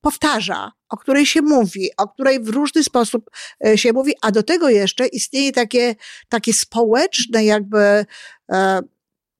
powtarza. 0.00 0.72
O 0.88 0.96
której 0.96 1.26
się 1.26 1.42
mówi, 1.42 1.90
o 1.96 2.08
której 2.08 2.40
w 2.40 2.48
różny 2.48 2.84
sposób 2.84 3.30
e, 3.66 3.78
się 3.78 3.92
mówi, 3.92 4.12
a 4.22 4.30
do 4.30 4.42
tego 4.42 4.68
jeszcze 4.68 5.06
istnieje 5.06 5.52
takie, 5.52 5.94
takie 6.28 6.52
społeczne 6.52 7.44
jakby 7.44 8.06
e, 8.52 8.80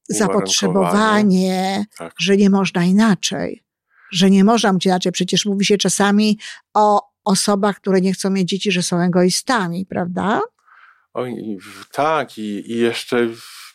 zapotrzebowanie, 0.09 1.85
tak. 1.99 2.13
że 2.19 2.37
nie 2.37 2.51
można 2.51 2.85
inaczej. 2.85 3.65
Że 4.13 4.31
nie 4.31 4.45
można 4.45 4.73
być 4.73 4.87
inaczej. 4.87 5.13
Przecież 5.13 5.47
mówi 5.47 5.65
się 5.65 5.79
czasami 5.79 6.39
o 6.75 7.09
osobach, 7.25 7.77
które 7.77 8.01
nie 8.01 8.13
chcą 8.13 8.31
mieć 8.31 8.49
dzieci, 8.49 8.73
że 8.73 8.83
są 8.83 9.01
egoistami, 9.01 9.87
prawda? 9.87 10.41
Oj, 11.15 11.59
tak, 11.93 12.39
i, 12.39 12.73
i 12.73 12.79
jeszcze 12.79 13.29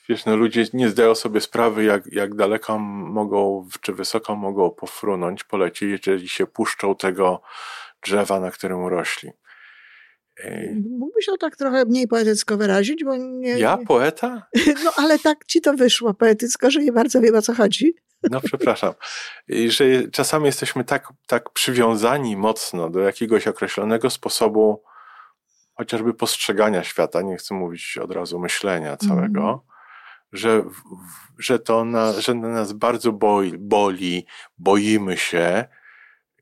wiesz, 0.09 0.25
no 0.25 0.35
ludzie 0.35 0.65
nie 0.73 0.89
zdają 0.89 1.15
sobie 1.15 1.41
sprawy, 1.41 1.83
jak, 1.83 2.13
jak 2.13 2.35
daleko 2.35 2.79
mogą, 2.79 3.67
czy 3.81 3.93
wysoko 3.93 4.35
mogą 4.35 4.71
pofrunąć, 4.71 5.43
polecieć, 5.43 6.07
jeżeli 6.07 6.29
się 6.29 6.47
puszczą 6.47 6.95
tego 6.95 7.41
drzewa, 8.03 8.39
na 8.39 8.51
którym 8.51 8.83
urośli. 8.83 9.31
Mógłbyś 10.89 11.25
to 11.25 11.37
tak 11.37 11.55
trochę 11.55 11.85
mniej 11.85 12.07
poetycko 12.07 12.57
wyrazić, 12.57 13.03
bo 13.03 13.15
nie... 13.15 13.59
Ja? 13.59 13.77
Poeta? 13.87 14.47
No 14.83 14.91
ale 14.97 15.19
tak 15.19 15.45
ci 15.45 15.61
to 15.61 15.73
wyszło 15.73 16.13
poetycko, 16.13 16.71
że 16.71 16.79
nie 16.79 16.91
bardzo 16.91 17.21
wiem 17.21 17.35
o 17.35 17.41
co 17.41 17.53
chodzi. 17.53 17.95
No 18.31 18.41
przepraszam. 18.41 18.93
Że 19.67 19.85
czasami 20.11 20.45
jesteśmy 20.45 20.83
tak, 20.83 21.07
tak 21.27 21.49
przywiązani 21.49 22.37
mocno 22.37 22.89
do 22.89 22.99
jakiegoś 22.99 23.47
określonego 23.47 24.09
sposobu 24.09 24.83
chociażby 25.73 26.13
postrzegania 26.13 26.83
świata, 26.83 27.21
nie 27.21 27.37
chcę 27.37 27.55
mówić 27.55 27.97
od 27.97 28.11
razu 28.11 28.39
myślenia 28.39 28.97
całego, 28.97 29.41
mm. 29.41 29.59
Że, 30.33 30.63
że 31.39 31.59
to 31.59 31.85
na, 31.85 32.21
że 32.21 32.33
na 32.33 32.47
nas 32.47 32.73
bardzo 32.73 33.11
boi, 33.11 33.53
boli, 33.57 34.25
boimy 34.57 35.17
się 35.17 35.65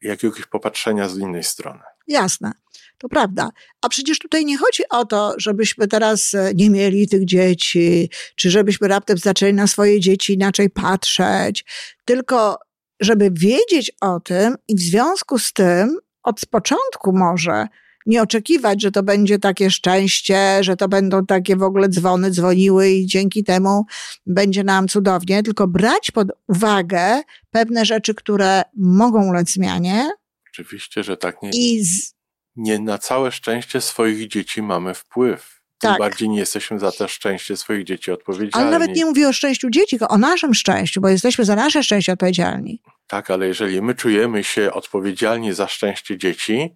jakiegoś 0.01 0.45
popatrzenia 0.45 1.09
z 1.09 1.17
innej 1.17 1.43
strony. 1.43 1.83
Jasne. 2.07 2.51
To 2.97 3.09
prawda. 3.09 3.49
A 3.81 3.89
przecież 3.89 4.19
tutaj 4.19 4.45
nie 4.45 4.57
chodzi 4.57 4.83
o 4.89 5.05
to, 5.05 5.33
żebyśmy 5.37 5.87
teraz 5.87 6.33
e, 6.33 6.51
nie 6.55 6.69
mieli 6.69 7.07
tych 7.07 7.25
dzieci, 7.25 8.09
czy 8.35 8.49
żebyśmy 8.51 8.87
raptem 8.87 9.17
zaczęli 9.17 9.53
na 9.53 9.67
swoje 9.67 9.99
dzieci 9.99 10.33
inaczej 10.33 10.69
patrzeć, 10.69 11.65
tylko 12.05 12.59
żeby 12.99 13.29
wiedzieć 13.33 13.91
o 14.01 14.19
tym 14.19 14.55
i 14.67 14.75
w 14.75 14.79
związku 14.79 15.39
z 15.39 15.53
tym 15.53 15.97
od 16.23 16.45
początku 16.45 17.13
może 17.13 17.67
nie 18.05 18.21
oczekiwać, 18.21 18.81
że 18.81 18.91
to 18.91 19.03
będzie 19.03 19.39
takie 19.39 19.71
szczęście, 19.71 20.63
że 20.63 20.75
to 20.75 20.87
będą 20.87 21.25
takie 21.25 21.55
w 21.55 21.63
ogóle 21.63 21.89
dzwony 21.89 22.31
dzwoniły 22.31 22.89
i 22.89 23.05
dzięki 23.05 23.43
temu 23.43 23.85
będzie 24.25 24.63
nam 24.63 24.87
cudownie, 24.87 25.43
tylko 25.43 25.67
brać 25.67 26.11
pod 26.11 26.27
uwagę 26.47 27.21
pewne 27.51 27.85
rzeczy, 27.85 28.15
które 28.15 28.61
mogą 28.77 29.29
ulec 29.29 29.49
zmianie. 29.51 30.09
Oczywiście, 30.53 31.03
że 31.03 31.17
tak 31.17 31.41
nie. 31.41 31.49
I 31.53 31.83
z... 31.83 32.13
nie 32.55 32.79
na 32.79 32.97
całe 32.97 33.31
szczęście 33.31 33.81
swoich 33.81 34.27
dzieci 34.27 34.61
mamy 34.61 34.93
wpływ. 34.93 35.61
Tym 35.81 35.89
tak. 35.89 35.99
bardziej 35.99 36.29
nie 36.29 36.39
jesteśmy 36.39 36.79
za 36.79 36.91
to 36.91 37.07
szczęście 37.07 37.57
swoich 37.57 37.83
dzieci 37.83 38.11
odpowiedzialni. 38.11 38.67
Ale 38.67 38.79
nawet 38.79 38.95
nie 38.95 39.05
mówię 39.05 39.27
o 39.29 39.33
szczęściu 39.33 39.69
dzieci, 39.69 39.89
tylko 39.89 40.07
o 40.07 40.17
naszym 40.17 40.53
szczęściu, 40.53 41.01
bo 41.01 41.09
jesteśmy 41.09 41.45
za 41.45 41.55
nasze 41.55 41.83
szczęście 41.83 42.13
odpowiedzialni. 42.13 42.81
Tak, 43.07 43.31
ale 43.31 43.47
jeżeli 43.47 43.81
my 43.81 43.95
czujemy 43.95 44.43
się 44.43 44.73
odpowiedzialni 44.73 45.53
za 45.53 45.67
szczęście 45.67 46.17
dzieci, 46.17 46.75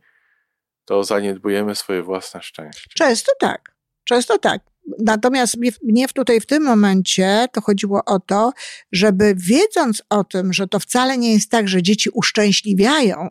to 0.85 1.03
zaniedbujemy 1.03 1.75
swoje 1.75 2.03
własne 2.03 2.41
szczęście. 2.41 2.89
Często 2.93 3.31
tak. 3.39 3.75
Często 4.03 4.37
tak. 4.37 4.61
Natomiast 4.99 5.57
mnie 5.83 6.07
tutaj 6.07 6.41
w 6.41 6.45
tym 6.45 6.63
momencie 6.63 7.45
to 7.51 7.61
chodziło 7.61 8.01
o 8.05 8.19
to, 8.19 8.51
żeby 8.91 9.35
wiedząc 9.37 10.03
o 10.09 10.23
tym, 10.23 10.53
że 10.53 10.67
to 10.67 10.79
wcale 10.79 11.17
nie 11.17 11.33
jest 11.33 11.51
tak, 11.51 11.67
że 11.67 11.83
dzieci 11.83 12.09
uszczęśliwiają 12.13 13.29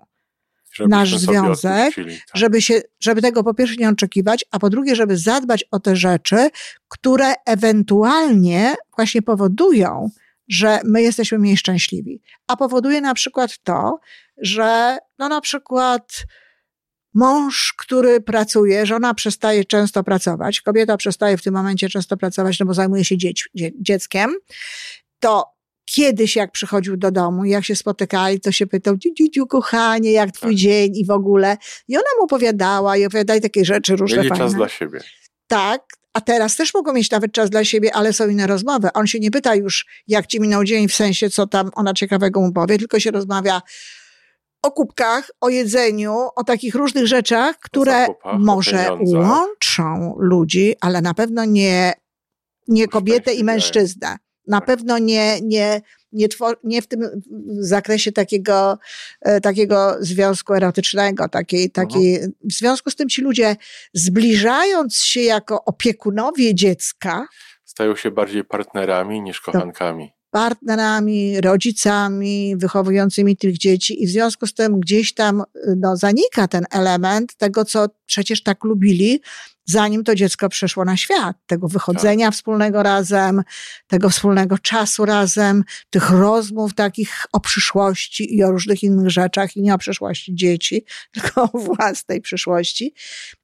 nasz 0.78 1.16
związek, 1.16 1.94
tak. 1.94 2.04
żeby, 2.34 2.62
się, 2.62 2.80
żeby 3.00 3.22
tego 3.22 3.44
po 3.44 3.54
pierwsze 3.54 3.76
nie 3.76 3.88
oczekiwać, 3.88 4.44
a 4.50 4.58
po 4.58 4.70
drugie, 4.70 4.96
żeby 4.96 5.16
zadbać 5.16 5.64
o 5.70 5.80
te 5.80 5.96
rzeczy, 5.96 6.48
które 6.88 7.32
ewentualnie 7.46 8.74
właśnie 8.96 9.22
powodują, 9.22 10.10
że 10.48 10.80
my 10.84 11.02
jesteśmy 11.02 11.38
mniej 11.38 11.56
szczęśliwi. 11.56 12.22
A 12.46 12.56
powoduje 12.56 13.00
na 13.00 13.14
przykład 13.14 13.58
to, 13.58 14.00
że 14.36 14.98
no 15.18 15.28
na 15.28 15.40
przykład 15.40 16.24
mąż, 17.14 17.74
który 17.78 18.20
pracuje, 18.20 18.86
żona 18.86 19.14
przestaje 19.14 19.64
często 19.64 20.04
pracować, 20.04 20.60
kobieta 20.60 20.96
przestaje 20.96 21.36
w 21.36 21.42
tym 21.42 21.54
momencie 21.54 21.88
często 21.88 22.16
pracować, 22.16 22.58
no 22.58 22.66
bo 22.66 22.74
zajmuje 22.74 23.04
się 23.04 23.16
dzieć, 23.18 23.48
dzieckiem, 23.80 24.34
to 25.20 25.54
kiedyś 25.84 26.36
jak 26.36 26.50
przychodził 26.50 26.96
do 26.96 27.10
domu, 27.10 27.44
jak 27.44 27.64
się 27.64 27.76
spotykali, 27.76 28.40
to 28.40 28.52
się 28.52 28.66
pytał, 28.66 28.96
dzidziu, 28.96 29.46
kochanie, 29.46 30.12
jak 30.12 30.32
twój 30.32 30.50
tak. 30.50 30.58
dzień 30.58 30.96
i 30.96 31.06
w 31.06 31.10
ogóle. 31.10 31.56
I 31.88 31.96
ona 31.96 32.06
mu 32.18 32.24
opowiadała 32.24 32.96
i 32.96 33.06
opowiadali 33.06 33.40
takie 33.40 33.64
rzeczy 33.64 33.96
różne 33.96 34.16
Mieli 34.22 34.30
czas 34.30 34.54
dla 34.54 34.68
siebie. 34.68 35.00
Tak, 35.46 35.82
a 36.12 36.20
teraz 36.20 36.56
też 36.56 36.74
mogą 36.74 36.92
mieć 36.92 37.10
nawet 37.10 37.32
czas 37.32 37.50
dla 37.50 37.64
siebie, 37.64 37.94
ale 37.94 38.12
są 38.12 38.28
inne 38.28 38.46
rozmowy. 38.46 38.88
On 38.94 39.06
się 39.06 39.20
nie 39.20 39.30
pyta 39.30 39.54
już, 39.54 39.86
jak 40.06 40.26
ci 40.26 40.40
minął 40.40 40.64
dzień, 40.64 40.88
w 40.88 40.94
sensie, 40.94 41.30
co 41.30 41.46
tam 41.46 41.70
ona 41.74 41.94
ciekawego 41.94 42.40
mu 42.40 42.52
powie, 42.52 42.78
tylko 42.78 43.00
się 43.00 43.10
rozmawia 43.10 43.62
o 44.64 44.70
kubkach, 44.70 45.30
o 45.40 45.48
jedzeniu, 45.48 46.28
o 46.36 46.44
takich 46.44 46.74
różnych 46.74 47.06
rzeczach, 47.06 47.58
które 47.58 48.00
zakupach, 48.00 48.38
może 48.38 48.98
łączą 49.06 50.14
ludzi, 50.18 50.74
ale 50.80 51.00
na 51.00 51.14
pewno 51.14 51.44
nie, 51.44 51.92
nie 52.68 52.88
kobietę 52.88 53.34
i 53.34 53.44
mężczyznę. 53.44 54.16
Na 54.46 54.58
tak. 54.58 54.66
pewno 54.66 54.98
nie, 54.98 55.40
nie, 55.40 55.80
nie, 56.12 56.28
nie 56.64 56.82
w 56.82 56.86
tym 56.86 57.22
zakresie 57.58 58.12
takiego, 58.12 58.78
e, 59.20 59.40
takiego 59.40 59.96
związku 60.00 60.54
erotycznego, 60.54 61.28
takiej, 61.28 61.70
takiej, 61.70 62.14
mhm. 62.14 62.32
w 62.44 62.52
związku 62.52 62.90
z 62.90 62.96
tym 62.96 63.08
ci 63.08 63.22
ludzie 63.22 63.56
zbliżając 63.92 64.96
się 64.96 65.20
jako 65.20 65.64
opiekunowie 65.64 66.54
dziecka, 66.54 67.26
stają 67.64 67.96
się 67.96 68.10
bardziej 68.10 68.44
partnerami 68.44 69.20
niż 69.22 69.40
kochankami 69.40 70.13
partnerami, 70.34 71.40
rodzicami 71.40 72.56
wychowującymi 72.56 73.36
tych 73.36 73.58
dzieci 73.58 74.02
i 74.02 74.06
w 74.06 74.10
związku 74.10 74.46
z 74.46 74.54
tym 74.54 74.80
gdzieś 74.80 75.14
tam 75.14 75.42
no, 75.76 75.96
zanika 75.96 76.48
ten 76.48 76.64
element 76.72 77.36
tego, 77.36 77.64
co 77.64 77.86
przecież 78.06 78.42
tak 78.42 78.64
lubili, 78.64 79.20
zanim 79.64 80.04
to 80.04 80.14
dziecko 80.14 80.48
przeszło 80.48 80.84
na 80.84 80.96
świat. 80.96 81.36
Tego 81.46 81.68
wychodzenia 81.68 82.26
tak. 82.26 82.34
wspólnego 82.34 82.82
razem, 82.82 83.42
tego 83.86 84.10
wspólnego 84.10 84.58
czasu 84.58 85.04
razem, 85.04 85.64
tych 85.90 86.10
rozmów 86.10 86.74
takich 86.74 87.26
o 87.32 87.40
przyszłości 87.40 88.36
i 88.36 88.44
o 88.44 88.50
różnych 88.50 88.82
innych 88.82 89.10
rzeczach 89.10 89.56
i 89.56 89.62
nie 89.62 89.74
o 89.74 89.78
przyszłości 89.78 90.34
dzieci, 90.34 90.84
tylko 91.14 91.42
o 91.42 91.58
własnej 91.58 92.20
przyszłości. 92.20 92.94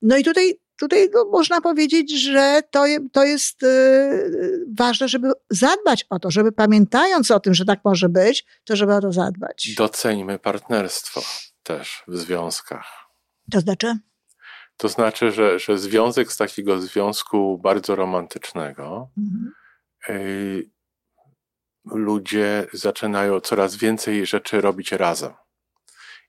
No 0.02 0.16
i 0.16 0.24
tutaj 0.24 0.54
tutaj 0.80 1.08
no, 1.12 1.24
można 1.24 1.60
powiedzieć, 1.60 2.22
że 2.22 2.62
to, 2.70 2.84
to 3.12 3.24
jest 3.24 3.62
y, 3.62 4.66
ważne, 4.78 5.08
żeby 5.08 5.32
zadbać 5.50 6.06
o 6.10 6.18
to, 6.18 6.30
żeby 6.30 6.52
pamiętając 6.52 7.30
o 7.30 7.40
tym, 7.40 7.54
że 7.54 7.64
tak 7.64 7.80
może 7.84 8.08
być, 8.08 8.46
to 8.64 8.76
żeby 8.76 8.94
o 8.94 9.00
to 9.00 9.12
zadbać. 9.12 9.74
Doceńmy 9.76 10.38
partnerstwo 10.38 11.20
też 11.62 12.02
w 12.08 12.16
związkach. 12.16 12.86
To 13.52 13.60
znaczy? 13.60 13.98
To 14.76 14.88
znaczy, 14.88 15.32
że, 15.32 15.58
że 15.58 15.78
związek 15.78 16.32
z 16.32 16.36
takiego 16.36 16.80
związku 16.80 17.58
bardzo 17.58 17.96
romantycznego 17.96 19.10
mhm. 19.18 19.52
y, 20.08 20.70
ludzie 21.84 22.66
zaczynają 22.72 23.40
coraz 23.40 23.76
więcej 23.76 24.26
rzeczy 24.26 24.60
robić 24.60 24.92
razem. 24.92 25.32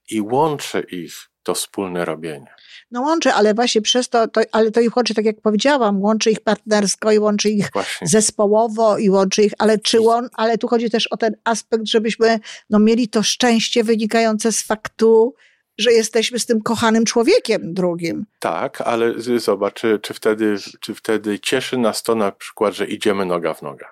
I 0.09 0.21
łączy 0.21 0.85
ich 0.91 1.13
to 1.43 1.53
wspólne 1.53 2.05
robienie. 2.05 2.55
No 2.91 3.01
łączy, 3.01 3.31
ale 3.31 3.53
właśnie 3.53 3.81
przez 3.81 4.09
to, 4.09 4.27
to, 4.27 4.41
ale 4.51 4.71
to 4.71 4.81
ich 4.81 4.97
łączy, 4.97 5.13
tak 5.13 5.25
jak 5.25 5.41
powiedziałam, 5.41 6.01
łączy 6.01 6.31
ich 6.31 6.39
partnersko 6.39 7.11
i 7.11 7.19
łączy 7.19 7.49
ich 7.49 7.69
właśnie. 7.73 8.07
zespołowo 8.07 8.97
i 8.97 9.09
łączy 9.09 9.43
ich, 9.43 9.53
ale 9.57 9.79
czy 9.79 9.99
łą, 9.99 10.21
ale 10.33 10.57
tu 10.57 10.67
chodzi 10.67 10.89
też 10.89 11.07
o 11.07 11.17
ten 11.17 11.35
aspekt, 11.43 11.87
żebyśmy 11.87 12.39
no, 12.69 12.79
mieli 12.79 13.07
to 13.07 13.23
szczęście 13.23 13.83
wynikające 13.83 14.51
z 14.51 14.63
faktu, 14.63 15.35
że 15.77 15.91
jesteśmy 15.91 16.39
z 16.39 16.45
tym 16.45 16.61
kochanym 16.61 17.05
człowiekiem 17.05 17.73
drugim. 17.73 18.25
Tak, 18.39 18.81
ale 18.81 19.13
zobacz, 19.37 19.73
czy, 19.73 19.99
czy, 19.99 20.13
wtedy, 20.13 20.55
czy 20.79 20.95
wtedy 20.95 21.39
cieszy 21.39 21.77
nas 21.77 22.03
to 22.03 22.15
na 22.15 22.31
przykład, 22.31 22.73
że 22.73 22.85
idziemy 22.85 23.25
noga 23.25 23.53
w 23.53 23.61
nogę. 23.61 23.85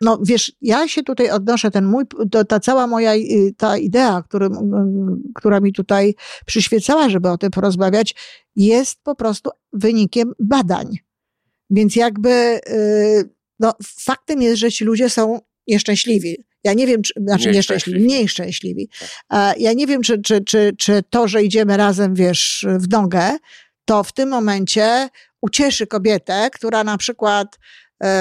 No 0.00 0.18
wiesz, 0.22 0.52
ja 0.60 0.88
się 0.88 1.02
tutaj 1.02 1.30
odnoszę, 1.30 1.70
ten 1.70 1.84
mój, 1.84 2.04
to, 2.30 2.44
ta 2.44 2.60
cała 2.60 2.86
moja 2.86 3.14
y, 3.14 3.54
ta 3.56 3.78
idea, 3.78 4.22
który, 4.22 4.48
która 5.34 5.60
mi 5.60 5.72
tutaj 5.72 6.14
przyświecała, 6.46 7.08
żeby 7.08 7.28
o 7.28 7.38
tym 7.38 7.50
porozmawiać, 7.50 8.14
jest 8.56 9.02
po 9.02 9.14
prostu 9.14 9.50
wynikiem 9.72 10.32
badań. 10.38 10.98
Więc 11.70 11.96
jakby, 11.96 12.60
y, 12.68 13.30
no 13.60 13.72
faktem 14.00 14.42
jest, 14.42 14.56
że 14.56 14.72
ci 14.72 14.84
ludzie 14.84 15.10
są 15.10 15.40
nieszczęśliwi. 15.66 16.44
Ja 16.64 16.74
nie 16.74 16.86
wiem, 16.86 17.02
czy, 17.02 17.12
znaczy 17.16 17.44
mniej 17.44 17.56
nieszczęśliwi, 17.56 18.00
mniej 18.00 18.28
szczęśliwi. 18.28 18.88
Tak. 19.28 19.60
Ja 19.60 19.72
nie 19.72 19.86
wiem, 19.86 20.02
czy, 20.02 20.22
czy, 20.22 20.44
czy, 20.44 20.72
czy 20.78 21.02
to, 21.10 21.28
że 21.28 21.42
idziemy 21.42 21.76
razem, 21.76 22.14
wiesz, 22.14 22.66
w 22.78 22.88
nogę, 22.88 23.36
to 23.84 24.04
w 24.04 24.12
tym 24.12 24.28
momencie 24.28 25.08
ucieszy 25.40 25.86
kobietę, 25.86 26.48
która 26.52 26.84
na 26.84 26.98
przykład 26.98 27.58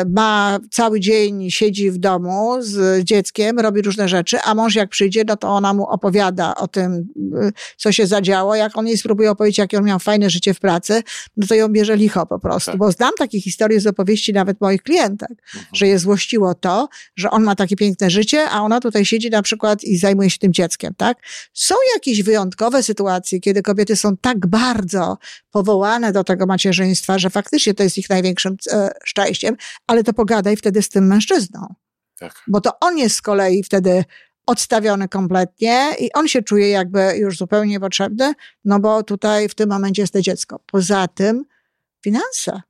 ma 0.09 0.59
cały 0.71 0.99
dzień, 0.99 1.51
siedzi 1.51 1.91
w 1.91 1.97
domu 1.97 2.57
z 2.59 3.03
dzieckiem, 3.03 3.59
robi 3.59 3.81
różne 3.81 4.09
rzeczy, 4.09 4.39
a 4.41 4.55
mąż 4.55 4.75
jak 4.75 4.89
przyjdzie, 4.89 5.23
no 5.27 5.37
to 5.37 5.47
ona 5.47 5.73
mu 5.73 5.87
opowiada 5.87 6.55
o 6.55 6.67
tym, 6.67 7.07
e, 7.41 7.51
co 7.77 7.91
się 7.91 8.07
zadziało. 8.07 8.55
Jak 8.55 8.77
on 8.77 8.87
jej 8.87 8.97
spróbuje 8.97 9.31
opowiedzieć, 9.31 9.57
jakie 9.57 9.77
on 9.77 9.83
miał 9.83 9.99
fajne 9.99 10.29
życie 10.29 10.53
w 10.53 10.59
pracy, 10.59 11.03
no 11.37 11.47
to 11.47 11.55
ją 11.55 11.69
bierze 11.69 11.97
licho 11.97 12.25
po 12.25 12.39
prostu. 12.39 12.71
Tak. 12.71 12.79
Bo 12.79 12.91
znam 12.91 13.11
takie 13.17 13.41
historie 13.41 13.79
z 13.79 13.87
opowieści 13.87 14.33
nawet 14.33 14.61
moich 14.61 14.83
klientek, 14.83 15.31
mhm. 15.31 15.65
że 15.73 15.87
je 15.87 15.99
złościło 15.99 16.53
to, 16.53 16.89
że 17.15 17.31
on 17.31 17.43
ma 17.43 17.55
takie 17.55 17.75
piękne 17.75 18.09
życie, 18.09 18.49
a 18.49 18.61
ona 18.61 18.79
tutaj 18.79 19.05
siedzi 19.05 19.29
na 19.29 19.41
przykład 19.41 19.83
i 19.83 19.97
zajmuje 19.97 20.29
się 20.29 20.37
tym 20.37 20.53
dzieckiem, 20.53 20.93
tak? 20.97 21.17
Są 21.53 21.75
jakieś 21.95 22.23
wyjątkowe 22.23 22.83
sytuacje, 22.83 23.39
kiedy 23.39 23.61
kobiety 23.61 23.95
są 23.95 24.17
tak 24.17 24.47
bardzo 24.47 25.17
powołane 25.53 26.11
do 26.11 26.23
tego 26.23 26.45
macierzyństwa, 26.45 27.19
że 27.19 27.29
faktycznie 27.29 27.73
to 27.73 27.83
jest 27.83 27.97
ich 27.97 28.09
największym 28.09 28.57
e, 28.71 28.89
szczęściem, 29.03 29.55
ale 29.87 30.03
to 30.03 30.13
pogadaj 30.13 30.57
wtedy 30.57 30.81
z 30.81 30.89
tym 30.89 31.07
mężczyzną. 31.07 31.75
Tak. 32.19 32.43
Bo 32.47 32.61
to 32.61 32.79
on 32.79 32.97
jest 32.97 33.15
z 33.15 33.21
kolei 33.21 33.63
wtedy 33.63 34.03
odstawiony 34.45 35.07
kompletnie 35.07 35.89
i 35.99 36.13
on 36.13 36.27
się 36.27 36.43
czuje 36.43 36.69
jakby 36.69 37.17
już 37.17 37.37
zupełnie 37.37 37.71
niepotrzebny, 37.71 38.33
no 38.65 38.79
bo 38.79 39.03
tutaj 39.03 39.49
w 39.49 39.55
tym 39.55 39.69
momencie 39.69 40.01
jest 40.01 40.13
to 40.13 40.21
dziecko. 40.21 40.59
Poza 40.65 41.07
tym 41.07 41.45
finanse. 42.03 42.61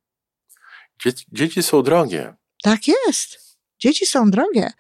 Dzieci, 1.04 1.26
dzieci 1.32 1.64
są 1.64 1.84
drogie. 1.84 2.34
Tak 2.64 2.80
jest. 2.88 3.58
Dzieci 3.80 4.06
są 4.06 4.32
drogie. 4.32 4.72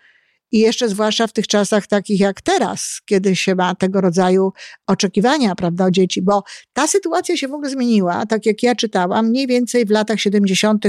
I 0.53 0.59
jeszcze 0.59 0.89
zwłaszcza 0.89 1.27
w 1.27 1.33
tych 1.33 1.47
czasach 1.47 1.87
takich 1.87 2.19
jak 2.19 2.41
teraz, 2.41 3.01
kiedy 3.05 3.35
się 3.35 3.55
ma 3.55 3.75
tego 3.75 4.01
rodzaju 4.01 4.53
oczekiwania, 4.87 5.55
prawda, 5.55 5.85
o 5.85 5.91
dzieci, 5.91 6.21
bo 6.21 6.43
ta 6.73 6.87
sytuacja 6.87 7.37
się 7.37 7.47
w 7.47 7.53
ogóle 7.53 7.69
zmieniła, 7.69 8.25
tak 8.25 8.45
jak 8.45 8.63
ja 8.63 8.75
czytałam, 8.75 9.27
mniej 9.27 9.47
więcej 9.47 9.85
w 9.85 9.89
latach 9.89 10.19
70. 10.19 10.85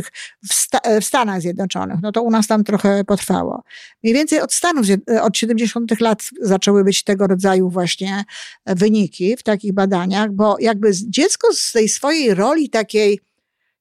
w, 0.48 0.54
Sta 0.54 0.80
w 1.00 1.04
Stanach 1.04 1.40
Zjednoczonych. 1.40 1.96
No 2.02 2.12
to 2.12 2.22
u 2.22 2.30
nas 2.30 2.46
tam 2.46 2.64
trochę 2.64 3.04
potrwało. 3.04 3.62
Mniej 4.02 4.14
więcej 4.14 4.40
od 4.40 4.52
Stanów, 4.52 4.86
od 5.22 5.36
70. 5.36 6.00
lat 6.00 6.30
zaczęły 6.40 6.84
być 6.84 7.04
tego 7.04 7.26
rodzaju 7.26 7.70
właśnie 7.70 8.24
wyniki 8.66 9.36
w 9.36 9.42
takich 9.42 9.72
badaniach, 9.72 10.32
bo 10.32 10.56
jakby 10.60 10.90
dziecko 11.08 11.48
z 11.52 11.72
tej 11.72 11.88
swojej 11.88 12.34
roli 12.34 12.70
takiej, 12.70 13.20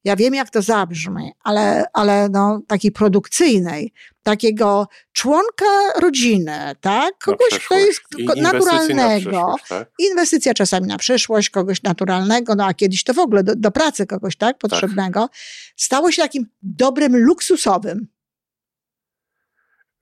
ja 0.04 0.16
wiem, 0.16 0.34
jak 0.34 0.50
to 0.50 0.62
zabrzmi, 0.62 1.32
ale, 1.44 1.86
ale 1.94 2.30
no, 2.30 2.62
takiej 2.68 2.92
produkcyjnej, 2.92 3.94
takiego 4.24 4.88
członka 5.12 5.66
rodziny, 6.02 6.76
tak? 6.82 7.18
Kogoś, 7.18 7.60
kto 7.66 7.80
jest 7.80 8.02
naturalnego. 8.38 9.56
Tak? 9.70 9.92
Inwestycja 10.00 10.54
czasami 10.54 10.88
na 10.88 10.98
przyszłość, 10.98 11.50
kogoś 11.50 11.84
naturalnego, 11.84 12.56
no 12.56 12.66
a 12.66 12.74
kiedyś 12.74 13.04
to 13.04 13.14
w 13.14 13.20
ogóle 13.20 13.44
do, 13.44 13.56
do 13.56 13.72
pracy 13.72 14.08
kogoś, 14.08 14.36
tak? 14.36 14.58
Potrzebnego. 14.58 15.22
Tak. 15.22 15.38
Stało 15.76 16.12
się 16.12 16.22
takim 16.22 16.46
dobrem 16.62 17.18
luksusowym. 17.18 18.08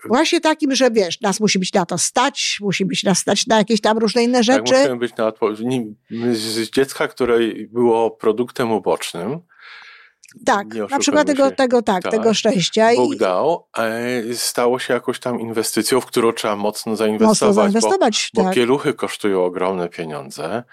Właśnie 0.08 0.42
takim, 0.42 0.76
że 0.76 0.92
wiesz, 0.92 1.22
nas 1.22 1.40
musi 1.40 1.60
być 1.60 1.74
na 1.74 1.86
to 1.86 1.98
stać, 1.98 2.58
musi 2.62 2.86
być 2.86 3.04
nas 3.04 3.18
stać 3.18 3.48
na 3.48 3.58
jakieś 3.58 3.82
tam 3.82 3.98
różne 3.98 4.24
inne 4.24 4.38
tak, 4.38 4.44
rzeczy. 4.44 4.72
Tak, 4.72 4.82
musimy 4.82 4.98
być 4.98 5.16
na 5.18 5.32
z 6.34 6.70
dziecka, 6.70 7.08
które 7.08 7.38
było 7.70 8.12
produktem 8.12 8.72
ubocznym, 8.72 9.40
tak, 10.46 10.68
na 10.90 11.00
przykład 11.00 11.28
tego, 11.28 11.52
tego, 11.52 11.82
tak, 11.82 12.04
tak, 12.04 12.12
tego 12.12 12.34
szczęścia. 12.34 12.90
Bóg 12.96 13.16
dał, 13.16 13.68
stało 14.34 14.80
się 14.80 14.94
jakąś 14.94 15.20
tam 15.20 15.40
inwestycją, 15.40 16.02
w 16.02 16.06
którą 16.06 16.34
trzeba 16.34 16.56
mocno 16.56 16.96
zainwestować. 16.96 17.42
Mocno 17.42 17.54
zainwestować, 17.54 18.32
bo, 18.34 18.42
tak. 18.42 18.50
bo 18.52 18.56
pieluchy 18.56 18.94
kosztują 18.94 19.46
ogromne 19.46 19.90
pieniądze 19.90 20.64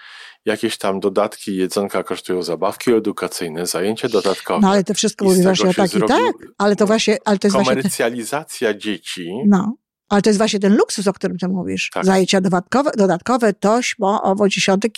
jakieś 0.44 0.78
tam 0.78 1.00
dodatki, 1.00 1.56
jedzonka 1.56 2.02
kosztują 2.02 2.42
zabawki 2.42 2.92
edukacyjne, 2.92 3.66
zajęcia 3.66 4.08
dodatkowe. 4.08 4.60
No 4.60 4.70
ale 4.70 4.84
to 4.84 4.94
wszystko 4.94 5.24
mówi 5.24 5.42
właśnie 5.42 5.70
o 5.70 5.74
taki, 5.74 6.00
tak, 6.00 6.34
ale 6.58 6.76
to 6.76 6.86
właśnie, 6.86 7.18
ale 7.24 7.38
to 7.38 7.46
jest 7.46 7.56
komercjalizacja 7.56 8.68
właśnie... 8.68 8.80
dzieci. 8.80 9.32
No. 9.46 9.74
Ale 10.08 10.22
to 10.22 10.30
jest 10.30 10.38
właśnie 10.38 10.60
ten 10.60 10.76
luksus, 10.76 11.06
o 11.06 11.12
którym 11.12 11.38
ty 11.38 11.48
mówisz. 11.48 11.90
Tak. 11.94 12.04
Zajęcia 12.04 12.40
dodatkowe, 12.40 12.90
dodatkowe 12.96 13.52
tośmo, 13.52 14.22
owo, 14.22 14.48
dziesiątek. 14.48 14.92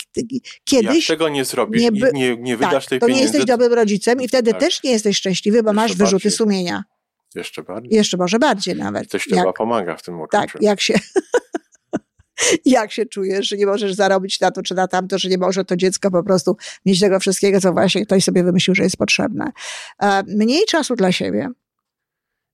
Kiedyś... 0.63 1.09
Jak 1.09 1.17
tego 1.17 1.29
nie 1.29 1.45
zrobisz 1.45 1.81
nie, 1.81 1.91
by, 1.91 2.11
nie, 2.13 2.37
nie 2.37 2.57
wydasz 2.57 2.83
tak, 2.83 2.89
tej 2.89 2.99
to 2.99 3.05
pieniędzy... 3.05 3.23
nie 3.23 3.37
jesteś 3.37 3.45
dobrym 3.45 3.73
rodzicem 3.73 4.21
i 4.21 4.27
wtedy 4.27 4.51
tak. 4.51 4.59
też 4.59 4.83
nie 4.83 4.91
jesteś 4.91 5.17
szczęśliwy, 5.17 5.63
bo 5.63 5.69
Jeszcze 5.69 5.75
masz 5.81 5.95
wyrzuty 5.95 6.23
bardziej. 6.23 6.31
sumienia. 6.31 6.83
Jeszcze 7.35 7.63
bardziej. 7.63 7.97
Jeszcze 7.97 8.17
może 8.17 8.39
bardziej 8.39 8.75
nawet. 8.75 9.11
Chyba 9.11 9.35
jak, 9.35 9.55
pomaga 9.55 9.97
w 9.97 10.03
tym 10.03 10.21
okresie. 10.21 10.47
Tak, 10.47 10.61
jak 10.61 10.81
się... 10.81 10.93
jak 12.65 12.91
się 12.91 13.05
czujesz, 13.05 13.47
że 13.47 13.57
nie 13.57 13.65
możesz 13.65 13.93
zarobić 13.93 14.39
na 14.39 14.51
to 14.51 14.63
czy 14.63 14.75
na 14.75 14.87
tamto, 14.87 15.17
że 15.17 15.29
nie 15.29 15.37
może 15.37 15.65
to 15.65 15.75
dziecko 15.75 16.11
po 16.11 16.23
prostu 16.23 16.57
mieć 16.85 16.99
tego 16.99 17.19
wszystkiego, 17.19 17.61
co 17.61 17.73
właśnie 17.73 18.05
ktoś 18.05 18.23
sobie 18.23 18.43
wymyślił, 18.43 18.75
że 18.75 18.83
jest 18.83 18.97
potrzebne. 18.97 19.51
E, 20.01 20.23
mniej 20.23 20.65
czasu 20.67 20.95
dla 20.95 21.11
siebie, 21.11 21.49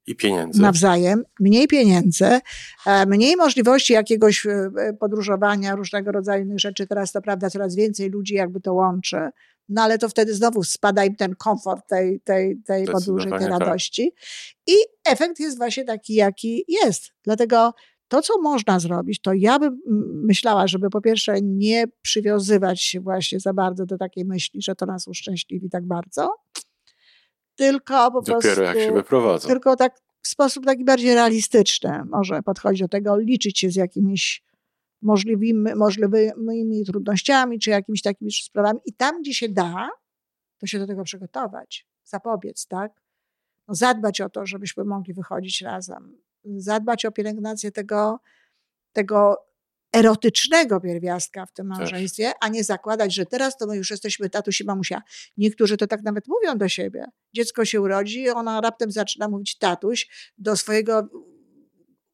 i 0.07 0.15
pieniędzy. 0.15 0.61
Nawzajem, 0.61 1.23
mniej 1.39 1.67
pieniędzy, 1.67 2.39
e, 2.85 3.05
mniej 3.05 3.35
możliwości 3.35 3.93
jakiegoś 3.93 4.45
e, 4.45 4.71
podróżowania, 4.99 5.75
różnego 5.75 6.11
rodzaju 6.11 6.43
innych 6.43 6.59
rzeczy. 6.59 6.87
Teraz 6.87 7.11
to 7.11 7.21
prawda, 7.21 7.49
coraz 7.49 7.75
więcej 7.75 8.09
ludzi 8.09 8.33
jakby 8.33 8.61
to 8.61 8.73
łączy. 8.73 9.29
No 9.69 9.81
ale 9.81 9.97
to 9.97 10.09
wtedy 10.09 10.33
znowu 10.33 10.63
spada 10.63 11.05
im 11.05 11.15
ten 11.15 11.35
komfort 11.35 11.87
tej, 11.89 12.19
tej, 12.19 12.57
tej 12.65 12.85
podróży, 12.85 13.29
tej 13.29 13.39
tak. 13.39 13.49
radości. 13.49 14.11
Tak. 14.11 14.75
I 14.75 14.75
efekt 15.05 15.39
jest 15.39 15.57
właśnie 15.57 15.85
taki, 15.85 16.13
jaki 16.13 16.65
jest. 16.67 17.11
Dlatego 17.23 17.73
to, 18.07 18.21
co 18.21 18.41
można 18.41 18.79
zrobić, 18.79 19.21
to 19.21 19.33
ja 19.33 19.59
bym 19.59 19.79
myślała, 20.23 20.67
żeby 20.67 20.89
po 20.89 21.01
pierwsze 21.01 21.41
nie 21.41 21.85
przywiązywać 22.01 22.81
się 22.81 22.99
właśnie 22.99 23.39
za 23.39 23.53
bardzo 23.53 23.85
do 23.85 23.97
takiej 23.97 24.25
myśli, 24.25 24.61
że 24.61 24.75
to 24.75 24.85
nas 24.85 25.07
uszczęśliwi 25.07 25.69
tak 25.69 25.85
bardzo, 25.85 26.29
tylko 27.57 28.11
po 28.11 28.21
Dopiero 28.21 28.41
prostu... 28.41 28.61
jak 28.63 28.77
się 28.77 28.91
wyprowadzą. 28.91 29.47
Tylko 29.47 29.75
tak 29.75 29.99
w 30.21 30.27
sposób 30.27 30.65
taki 30.65 30.85
bardziej 30.85 31.15
realistyczny 31.15 32.03
może 32.05 32.43
podchodzić 32.43 32.81
do 32.81 32.87
tego, 32.87 33.17
liczyć 33.17 33.59
się 33.59 33.69
z 33.69 33.75
jakimiś 33.75 34.43
możliwymi, 35.01 35.75
możliwymi 35.75 36.85
trudnościami, 36.85 37.59
czy 37.59 37.69
jakimiś 37.69 38.01
takimi 38.01 38.31
sprawami. 38.31 38.79
I 38.85 38.93
tam, 38.93 39.21
gdzie 39.21 39.33
się 39.33 39.49
da, 39.49 39.89
to 40.57 40.67
się 40.67 40.79
do 40.79 40.87
tego 40.87 41.03
przygotować, 41.03 41.87
zapobiec, 42.03 42.67
tak? 42.67 43.01
No, 43.67 43.75
zadbać 43.75 44.21
o 44.21 44.29
to, 44.29 44.45
żebyśmy 44.45 44.83
mogli 44.83 45.13
wychodzić 45.13 45.61
razem. 45.61 46.17
Zadbać 46.45 47.05
o 47.05 47.11
pielęgnację 47.11 47.71
tego, 47.71 48.19
tego 48.93 49.37
erotycznego 49.95 50.81
pierwiastka 50.81 51.45
w 51.45 51.53
tym 51.53 51.67
małżeństwie, 51.67 52.23
Też. 52.23 52.33
a 52.41 52.47
nie 52.47 52.63
zakładać, 52.63 53.13
że 53.13 53.25
teraz 53.25 53.57
to 53.57 53.67
my 53.67 53.77
już 53.77 53.91
jesteśmy 53.91 54.29
tatuś 54.29 54.61
i 54.61 54.65
mamusia. 54.65 55.01
Niektórzy 55.37 55.77
to 55.77 55.87
tak 55.87 56.03
nawet 56.03 56.27
mówią 56.27 56.57
do 56.57 56.69
siebie. 56.69 57.05
Dziecko 57.33 57.65
się 57.65 57.81
urodzi, 57.81 58.29
ona 58.29 58.61
raptem 58.61 58.91
zaczyna 58.91 59.29
mówić 59.29 59.57
tatuś 59.57 60.31
do 60.37 60.57
swojego 60.57 61.07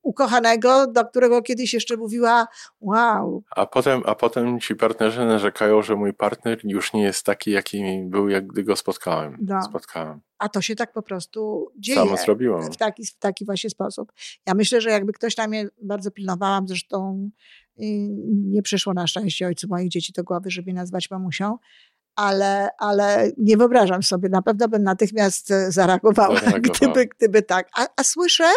ukochanego, 0.03 0.88
do 0.88 1.05
którego 1.05 1.41
kiedyś 1.41 1.73
jeszcze 1.73 1.97
mówiła 1.97 2.47
wow. 2.81 3.43
A 3.55 3.65
potem, 3.65 4.01
a 4.05 4.15
potem 4.15 4.59
ci 4.59 4.75
partnerzy 4.75 5.25
narzekają, 5.25 5.81
że 5.81 5.95
mój 5.95 6.13
partner 6.13 6.59
już 6.63 6.93
nie 6.93 7.03
jest 7.03 7.25
taki, 7.25 7.51
jaki 7.51 8.03
był, 8.05 8.29
jak 8.29 8.47
gdy 8.47 8.63
go 8.63 8.75
spotkałem. 8.75 9.38
No. 9.41 9.62
spotkałem. 9.62 10.21
A 10.38 10.49
to 10.49 10.62
się 10.62 10.75
tak 10.75 10.93
po 10.93 11.01
prostu 11.01 11.71
dzieje. 11.77 11.99
Samo 11.99 12.17
zrobiłam. 12.17 12.71
W 12.71 12.77
taki, 12.77 13.05
w 13.05 13.17
taki 13.17 13.45
właśnie 13.45 13.69
sposób. 13.69 14.12
Ja 14.45 14.53
myślę, 14.53 14.81
że 14.81 14.89
jakby 14.89 15.13
ktoś 15.13 15.36
tam 15.36 15.49
mnie 15.49 15.67
bardzo 15.81 16.12
pilnowałam, 16.12 16.67
zresztą 16.67 17.29
nie 17.77 18.62
przyszło 18.62 18.93
na 18.93 19.07
szczęście 19.07 19.47
ojcu 19.47 19.67
moich 19.67 19.89
dzieci 19.89 20.13
do 20.13 20.23
głowy, 20.23 20.51
żeby 20.51 20.73
nazwać 20.73 21.09
mamusią, 21.12 21.57
ale, 22.15 22.69
ale 22.79 23.31
nie 23.38 23.57
wyobrażam 23.57 24.03
sobie, 24.03 24.29
na 24.29 24.41
pewno 24.41 24.67
bym 24.67 24.83
natychmiast 24.83 25.51
e, 25.51 25.71
zareagowała, 25.71 26.41
gdyby, 26.69 27.05
gdyby 27.05 27.41
tak. 27.41 27.69
A, 27.77 27.88
a 27.95 28.03
słyszę, 28.03 28.49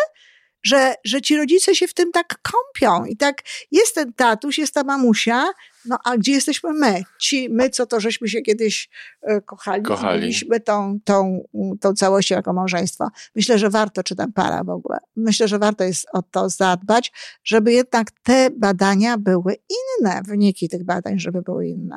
że, 0.63 0.95
że 1.05 1.21
ci 1.21 1.37
rodzice 1.37 1.75
się 1.75 1.89
w 1.89 1.95
tym 1.95 2.13
tak 2.13 2.39
kąpią 2.43 3.05
i 3.05 3.17
tak 3.17 3.43
jest 3.71 3.95
ten 3.95 4.13
tatuś, 4.13 4.59
jest 4.59 4.75
ta 4.75 4.85
mamusia, 4.85 5.45
no 5.89 5.99
a 6.05 6.17
gdzie 6.17 6.33
jesteśmy 6.33 6.73
my? 6.73 7.03
Ci, 7.21 7.49
my, 7.51 7.71
co 7.71 7.87
to 7.87 8.01
żeśmy 8.01 8.29
się 8.29 8.43
kiedyś 8.43 8.89
e, 9.23 9.41
kochali, 9.41 9.83
kochali. 9.83 10.21
mieliśmy 10.21 10.61
tą, 10.61 10.99
tą, 11.05 11.45
tą 11.81 11.95
całością 11.95 12.35
jako 12.35 12.53
małżeństwo. 12.53 13.09
Myślę, 13.35 13.59
że 13.59 13.71
warto, 13.71 14.03
czy 14.03 14.17
tam 14.17 14.33
para 14.33 14.65
w 14.65 14.71
ogóle, 14.71 14.99
myślę, 15.17 15.49
że 15.49 15.59
warto 15.59 15.85
jest 15.85 16.07
o 16.13 16.23
to 16.23 16.49
zadbać, 16.49 17.13
żeby 17.45 17.73
jednak 17.73 18.11
te 18.11 18.51
badania 18.51 19.19
były 19.19 19.57
inne, 19.69 20.23
wyniki 20.23 20.69
tych 20.69 20.85
badań, 20.85 21.19
żeby 21.19 21.43
były 21.43 21.67
inne. 21.67 21.97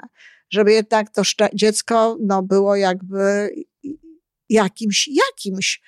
Żeby 0.50 0.74
jednak 0.74 1.10
to 1.10 1.22
dziecko 1.54 2.18
no, 2.22 2.44
było 2.44 2.76
jakby 2.76 3.50
jakimś, 4.50 5.08
jakimś 5.08 5.82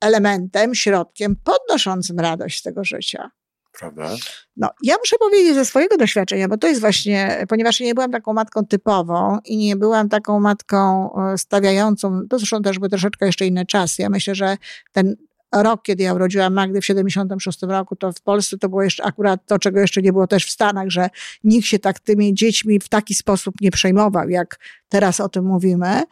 elementem, 0.00 0.74
środkiem 0.74 1.36
podnoszącym 1.36 2.20
radość 2.20 2.58
z 2.58 2.62
tego 2.62 2.84
życia. 2.84 3.30
Prawda? 3.78 4.08
No, 4.56 4.70
ja 4.82 4.94
muszę 4.98 5.16
powiedzieć 5.18 5.54
ze 5.54 5.64
swojego 5.64 5.96
doświadczenia, 5.96 6.48
bo 6.48 6.56
to 6.56 6.66
jest 6.66 6.80
właśnie, 6.80 7.44
ponieważ 7.48 7.80
nie 7.80 7.94
byłam 7.94 8.10
taką 8.10 8.32
matką 8.32 8.66
typową 8.66 9.38
i 9.44 9.56
nie 9.56 9.76
byłam 9.76 10.08
taką 10.08 10.40
matką 10.40 11.10
e, 11.14 11.38
stawiającą, 11.38 12.28
to 12.28 12.38
zresztą 12.38 12.62
też 12.62 12.78
były 12.78 12.88
troszeczkę 12.88 13.26
jeszcze 13.26 13.46
inne 13.46 13.66
czasy. 13.66 14.02
Ja 14.02 14.10
myślę, 14.10 14.34
że 14.34 14.56
ten 14.92 15.16
rok, 15.54 15.82
kiedy 15.82 16.02
ja 16.02 16.14
urodziłam 16.14 16.54
Magdę 16.54 16.80
w 16.80 16.86
76 16.86 17.62
roku, 17.62 17.96
to 17.96 18.12
w 18.12 18.20
Polsce 18.20 18.58
to 18.58 18.68
było 18.68 18.82
jeszcze 18.82 19.04
akurat 19.04 19.46
to, 19.46 19.58
czego 19.58 19.80
jeszcze 19.80 20.02
nie 20.02 20.12
było 20.12 20.26
też 20.26 20.46
w 20.46 20.50
Stanach, 20.50 20.88
że 20.90 21.08
nikt 21.44 21.66
się 21.66 21.78
tak 21.78 22.00
tymi 22.00 22.34
dziećmi 22.34 22.80
w 22.80 22.88
taki 22.88 23.14
sposób 23.14 23.54
nie 23.60 23.70
przejmował, 23.70 24.28
jak 24.28 24.58
teraz 24.88 25.20
o 25.20 25.28
tym 25.28 25.44
mówimy. 25.44 26.02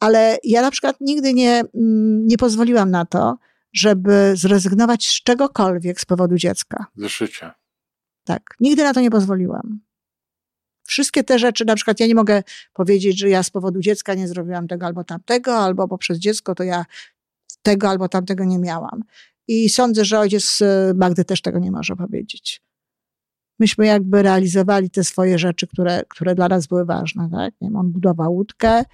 Ale 0.00 0.38
ja 0.44 0.62
na 0.62 0.70
przykład 0.70 0.96
nigdy 1.00 1.34
nie, 1.34 1.62
mm, 1.74 2.26
nie 2.26 2.36
pozwoliłam 2.36 2.90
na 2.90 3.06
to, 3.06 3.36
żeby 3.72 4.32
zrezygnować 4.34 5.08
z 5.08 5.22
czegokolwiek 5.22 6.00
z 6.00 6.04
powodu 6.04 6.36
dziecka. 6.36 6.86
Z 6.96 7.06
życia. 7.06 7.54
Tak. 8.24 8.42
Nigdy 8.60 8.84
na 8.84 8.94
to 8.94 9.00
nie 9.00 9.10
pozwoliłam. 9.10 9.80
Wszystkie 10.84 11.24
te 11.24 11.38
rzeczy, 11.38 11.64
na 11.64 11.74
przykład 11.74 12.00
ja 12.00 12.06
nie 12.06 12.14
mogę 12.14 12.42
powiedzieć, 12.72 13.18
że 13.18 13.28
ja 13.28 13.42
z 13.42 13.50
powodu 13.50 13.80
dziecka 13.80 14.14
nie 14.14 14.28
zrobiłam 14.28 14.68
tego 14.68 14.86
albo 14.86 15.04
tamtego, 15.04 15.56
albo 15.56 15.88
poprzez 15.88 16.18
dziecko 16.18 16.54
to 16.54 16.64
ja 16.64 16.84
tego 17.62 17.88
albo 17.88 18.08
tamtego 18.08 18.44
nie 18.44 18.58
miałam. 18.58 19.02
I 19.48 19.68
sądzę, 19.68 20.04
że 20.04 20.18
ojciec 20.18 20.58
Magdy 20.94 21.24
też 21.24 21.42
tego 21.42 21.58
nie 21.58 21.70
może 21.70 21.96
powiedzieć. 21.96 22.62
Myśmy 23.58 23.86
jakby 23.86 24.22
realizowali 24.22 24.90
te 24.90 25.04
swoje 25.04 25.38
rzeczy, 25.38 25.66
które, 25.66 26.02
które 26.08 26.34
dla 26.34 26.48
nas 26.48 26.66
były 26.66 26.84
ważne. 26.84 27.28
Tak? 27.32 27.54
Nie 27.60 27.68
wiem, 27.68 27.76
on 27.76 27.92
budował 27.92 28.34
łódkę, 28.34 28.84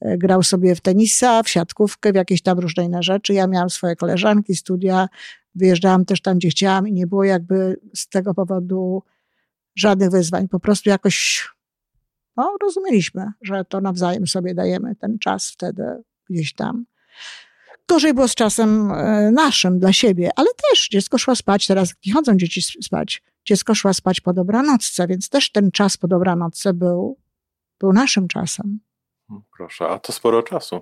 grał 0.00 0.42
sobie 0.42 0.74
w 0.74 0.80
tenisa, 0.80 1.42
w 1.42 1.48
siatkówkę, 1.48 2.12
w 2.12 2.14
jakieś 2.14 2.42
tam 2.42 2.58
różne 2.58 2.84
inne 2.84 3.02
rzeczy. 3.02 3.34
Ja 3.34 3.46
miałam 3.46 3.70
swoje 3.70 3.96
koleżanki, 3.96 4.56
studia, 4.56 5.08
wyjeżdżałam 5.54 6.04
też 6.04 6.22
tam, 6.22 6.38
gdzie 6.38 6.48
chciałam 6.48 6.88
i 6.88 6.92
nie 6.92 7.06
było 7.06 7.24
jakby 7.24 7.80
z 7.94 8.08
tego 8.08 8.34
powodu 8.34 9.02
żadnych 9.76 10.10
wyzwań. 10.10 10.48
Po 10.48 10.60
prostu 10.60 10.90
jakoś 10.90 11.48
no, 12.36 12.56
rozumieliśmy, 12.62 13.32
że 13.42 13.64
to 13.64 13.80
nawzajem 13.80 14.26
sobie 14.26 14.54
dajemy 14.54 14.96
ten 14.96 15.18
czas 15.18 15.50
wtedy 15.50 15.84
gdzieś 16.30 16.54
tam. 16.54 16.86
Gorzej 17.88 18.14
było 18.14 18.28
z 18.28 18.34
czasem 18.34 18.90
e, 18.92 19.30
naszym, 19.30 19.78
dla 19.78 19.92
siebie, 19.92 20.30
ale 20.36 20.48
też 20.70 20.88
dziecko 20.88 21.18
szło 21.18 21.36
spać, 21.36 21.66
teraz 21.66 21.94
nie 22.06 22.12
chodzą 22.12 22.36
dzieci 22.36 22.62
spać. 22.82 23.22
Dziecko 23.44 23.74
szło 23.74 23.94
spać 23.94 24.20
po 24.20 24.32
dobranocce, 24.32 25.06
więc 25.06 25.28
też 25.28 25.52
ten 25.52 25.70
czas 25.70 25.96
po 25.96 26.08
dobranocce 26.08 26.74
był, 26.74 27.18
był 27.80 27.92
naszym 27.92 28.28
czasem. 28.28 28.80
Proszę, 29.56 29.88
a 29.88 29.98
to 29.98 30.12
sporo 30.12 30.42
czasu. 30.42 30.80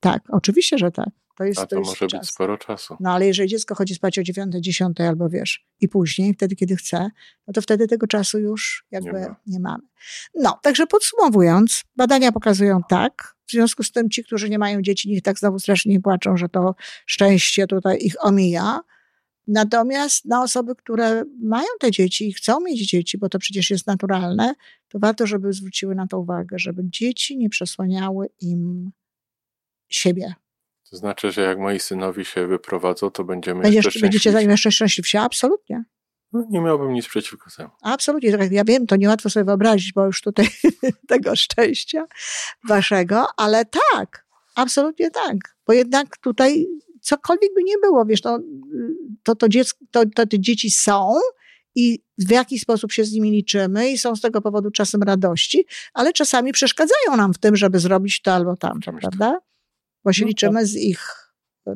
Tak, 0.00 0.22
oczywiście, 0.28 0.78
że 0.78 0.90
tak. 0.90 1.08
To 1.40 1.44
jest, 1.44 1.60
a 1.60 1.66
to, 1.66 1.76
to 1.76 1.82
może 1.82 2.06
czas. 2.06 2.20
być 2.20 2.30
sporo 2.30 2.58
czasu. 2.58 2.96
No 3.00 3.12
ale 3.12 3.26
jeżeli 3.26 3.48
dziecko 3.48 3.74
chodzi 3.74 3.94
spać 3.94 4.18
o 4.18 4.22
9, 4.22 4.54
10 4.54 5.00
albo 5.00 5.28
wiesz, 5.28 5.66
i 5.80 5.88
później, 5.88 6.34
wtedy 6.34 6.56
kiedy 6.56 6.76
chce, 6.76 7.10
no 7.46 7.52
to 7.52 7.62
wtedy 7.62 7.86
tego 7.88 8.06
czasu 8.06 8.38
już 8.38 8.86
jakby 8.90 9.12
nie, 9.12 9.28
ma. 9.28 9.36
nie 9.46 9.60
mamy. 9.60 9.82
No, 10.34 10.58
także 10.62 10.86
podsumowując, 10.86 11.84
badania 11.96 12.32
pokazują 12.32 12.80
tak, 12.88 13.36
w 13.46 13.52
związku 13.52 13.82
z 13.82 13.92
tym 13.92 14.10
ci, 14.10 14.24
którzy 14.24 14.50
nie 14.50 14.58
mają 14.58 14.82
dzieci, 14.82 15.10
niech 15.10 15.22
tak 15.22 15.38
znowu 15.38 15.58
strasznie 15.58 15.92
nie 15.92 16.00
płaczą, 16.00 16.36
że 16.36 16.48
to 16.48 16.74
szczęście 17.06 17.66
tutaj 17.66 17.98
ich 18.00 18.14
omija. 18.24 18.80
Natomiast 19.52 20.24
na 20.24 20.42
osoby, 20.42 20.74
które 20.76 21.24
mają 21.42 21.66
te 21.80 21.90
dzieci 21.90 22.28
i 22.28 22.32
chcą 22.32 22.60
mieć 22.60 22.90
dzieci, 22.90 23.18
bo 23.18 23.28
to 23.28 23.38
przecież 23.38 23.70
jest 23.70 23.86
naturalne, 23.86 24.54
to 24.88 24.98
warto, 24.98 25.26
żeby 25.26 25.52
zwróciły 25.52 25.94
na 25.94 26.06
to 26.06 26.18
uwagę, 26.18 26.58
żeby 26.58 26.82
dzieci 26.84 27.38
nie 27.38 27.48
przesłaniały 27.48 28.28
im 28.40 28.90
siebie. 29.88 30.34
To 30.90 30.96
znaczy, 30.96 31.32
że 31.32 31.42
jak 31.42 31.58
moi 31.58 31.80
synowi 31.80 32.24
się 32.24 32.46
wyprowadzą, 32.46 33.10
to 33.10 33.24
będziemy 33.24 33.62
Będziesz, 33.62 33.84
jeszcze 33.84 34.00
Będziecie 34.00 34.32
za 34.32 34.40
nim 34.40 34.50
jeszcze 34.50 34.72
szczęśliwsi? 34.72 35.16
Absolutnie. 35.16 35.84
No, 36.32 36.46
nie 36.50 36.60
miałbym 36.60 36.92
nic 36.92 37.06
przeciwko 37.08 37.50
temu. 37.56 37.70
Absolutnie. 37.82 38.38
Tak 38.38 38.52
ja 38.52 38.64
wiem, 38.64 38.86
to 38.86 38.96
niełatwo 38.96 39.30
sobie 39.30 39.44
wyobrazić, 39.44 39.92
bo 39.92 40.06
już 40.06 40.22
tutaj 40.22 40.48
tego 41.08 41.36
szczęścia 41.36 42.06
waszego, 42.68 43.26
ale 43.36 43.64
tak, 43.92 44.26
absolutnie 44.54 45.10
tak. 45.10 45.36
Bo 45.66 45.72
jednak 45.72 46.18
tutaj 46.18 46.66
cokolwiek 47.00 47.54
by 47.54 47.62
nie 47.62 47.78
było, 47.82 48.04
wiesz, 48.04 48.20
to, 48.20 48.38
to, 49.22 49.34
to, 49.34 49.48
dziecko, 49.48 49.78
to, 49.90 50.02
to 50.14 50.26
te 50.26 50.40
dzieci 50.40 50.70
są 50.70 51.14
i 51.74 51.98
w 52.18 52.30
jaki 52.30 52.58
sposób 52.58 52.92
się 52.92 53.04
z 53.04 53.12
nimi 53.12 53.30
liczymy 53.30 53.90
i 53.90 53.98
są 53.98 54.16
z 54.16 54.20
tego 54.20 54.40
powodu 54.40 54.70
czasem 54.70 55.02
radości, 55.02 55.66
ale 55.94 56.12
czasami 56.12 56.52
przeszkadzają 56.52 57.16
nam 57.16 57.34
w 57.34 57.38
tym, 57.38 57.56
żeby 57.56 57.78
zrobić 57.78 58.22
to 58.22 58.32
albo 58.32 58.56
tamto, 58.56 58.92
prawda? 58.92 59.38
Bo 60.04 60.12
się 60.12 60.22
no 60.22 60.28
liczymy 60.28 60.66
z 60.66 60.76
ich 60.76 61.32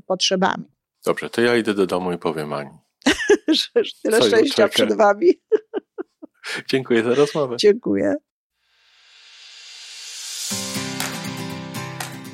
potrzebami. 0.06 0.64
Dobrze, 1.04 1.30
to 1.30 1.40
ja 1.40 1.56
idę 1.56 1.74
do 1.74 1.86
domu 1.86 2.12
i 2.12 2.18
powiem 2.18 2.52
Ani. 2.52 2.70
tyle 4.02 4.18
Co 4.18 4.26
szczęścia 4.26 4.68
przed 4.68 4.96
wami. 4.96 5.26
Dziękuję 6.70 7.02
za 7.02 7.14
rozmowę. 7.14 7.56
Dziękuję. 7.58 8.14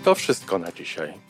To 0.04 0.14
wszystko 0.14 0.58
na 0.58 0.72
dzisiaj. 0.72 1.29